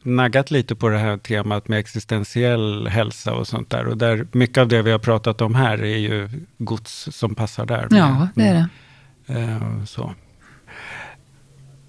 naggat 0.02 0.50
lite 0.50 0.74
på 0.74 0.88
det 0.88 0.98
här 0.98 1.18
temat 1.18 1.68
med 1.68 1.78
existentiell 1.78 2.88
hälsa 2.88 3.34
och 3.34 3.46
sånt 3.46 3.70
där. 3.70 3.86
Och 3.86 3.96
där, 3.96 4.26
mycket 4.32 4.58
av 4.58 4.68
det 4.68 4.82
vi 4.82 4.90
har 4.90 4.98
pratat 4.98 5.40
om 5.40 5.54
här 5.54 5.84
är 5.84 5.96
ju 5.96 6.28
gods 6.58 7.08
som 7.12 7.34
passar 7.34 7.66
där. 7.66 7.88
Ja, 7.90 8.28
det 8.34 8.42
är 8.42 8.54
det. 8.54 9.86
Så. 9.86 10.14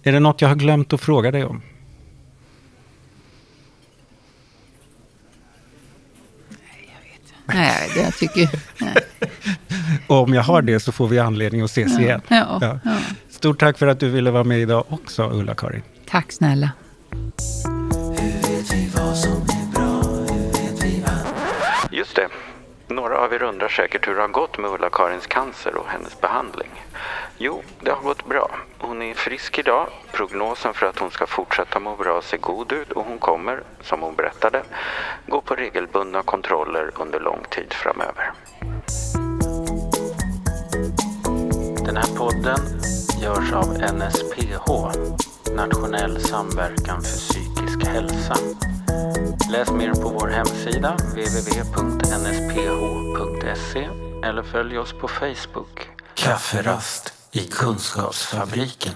Är 0.03 0.11
det 0.11 0.19
något 0.19 0.41
jag 0.41 0.49
har 0.49 0.55
glömt 0.55 0.93
att 0.93 1.01
fråga 1.01 1.31
dig 1.31 1.45
om? 1.45 1.61
Nej, 7.53 7.91
det 7.93 8.01
jag 8.01 8.13
tycker 8.13 8.49
nej. 8.77 8.95
Och 10.07 10.23
om 10.23 10.33
jag 10.33 10.43
har 10.43 10.61
det 10.61 10.79
så 10.79 10.91
får 10.91 11.07
vi 11.07 11.19
anledning 11.19 11.61
att 11.61 11.69
ses 11.69 11.93
ja, 11.93 11.99
igen. 11.99 12.21
Ja, 12.27 12.59
ja. 12.61 12.79
Stort 13.29 13.59
tack 13.59 13.77
för 13.77 13.87
att 13.87 13.99
du 13.99 14.09
ville 14.09 14.31
vara 14.31 14.43
med 14.43 14.59
idag 14.59 14.85
också, 14.89 15.29
Ulla-Karin. 15.29 15.81
Tack 16.09 16.31
snälla. 16.31 16.71
Just 21.91 22.15
det. 22.15 22.27
Några 22.87 23.19
av 23.19 23.33
er 23.33 23.43
undrar 23.43 23.69
säkert 23.69 24.07
hur 24.07 24.15
det 24.15 24.21
har 24.21 24.27
gått 24.27 24.57
med 24.57 24.71
Ulla-Karins 24.71 25.27
cancer 25.27 25.75
och 25.75 25.87
hennes 25.87 26.21
behandling. 26.21 26.69
Jo, 27.39 27.63
det 27.81 27.91
har 27.91 28.01
gått 28.01 28.25
bra. 28.25 28.49
Hon 28.77 29.01
är 29.01 29.13
frisk 29.13 29.59
idag. 29.59 29.87
Prognosen 30.11 30.73
för 30.73 30.85
att 30.85 30.99
hon 30.99 31.11
ska 31.11 31.27
fortsätta 31.27 31.79
må 31.79 31.95
bra 31.95 32.21
ser 32.21 32.37
god 32.37 32.71
ut 32.71 32.91
och 32.91 33.05
hon 33.05 33.19
kommer, 33.19 33.63
som 33.81 34.01
hon 34.01 34.15
berättade, 34.15 34.63
gå 35.27 35.41
på 35.41 35.55
regelbundna 35.55 36.21
kontroller 36.21 36.91
under 36.95 37.19
lång 37.19 37.43
tid 37.49 37.73
framöver. 37.73 38.31
Den 41.85 41.97
här 41.97 42.17
podden 42.17 42.59
görs 43.21 43.53
av 43.53 43.77
NSPH, 43.95 44.71
Nationell 45.55 46.21
samverkan 46.21 47.01
för 47.01 47.17
psykisk 47.17 47.87
hälsa. 47.87 48.35
Läs 49.51 49.71
mer 49.71 49.91
på 49.91 50.09
vår 50.09 50.27
hemsida 50.27 50.97
www.nsph.se 51.13 52.17
eller 54.23 54.43
följ 54.43 54.77
oss 54.77 54.93
på 54.93 55.07
Facebook. 55.07 55.89
Kafferast 56.13 57.16
i 57.31 57.47
Kunskapsfabriken. 57.49 58.95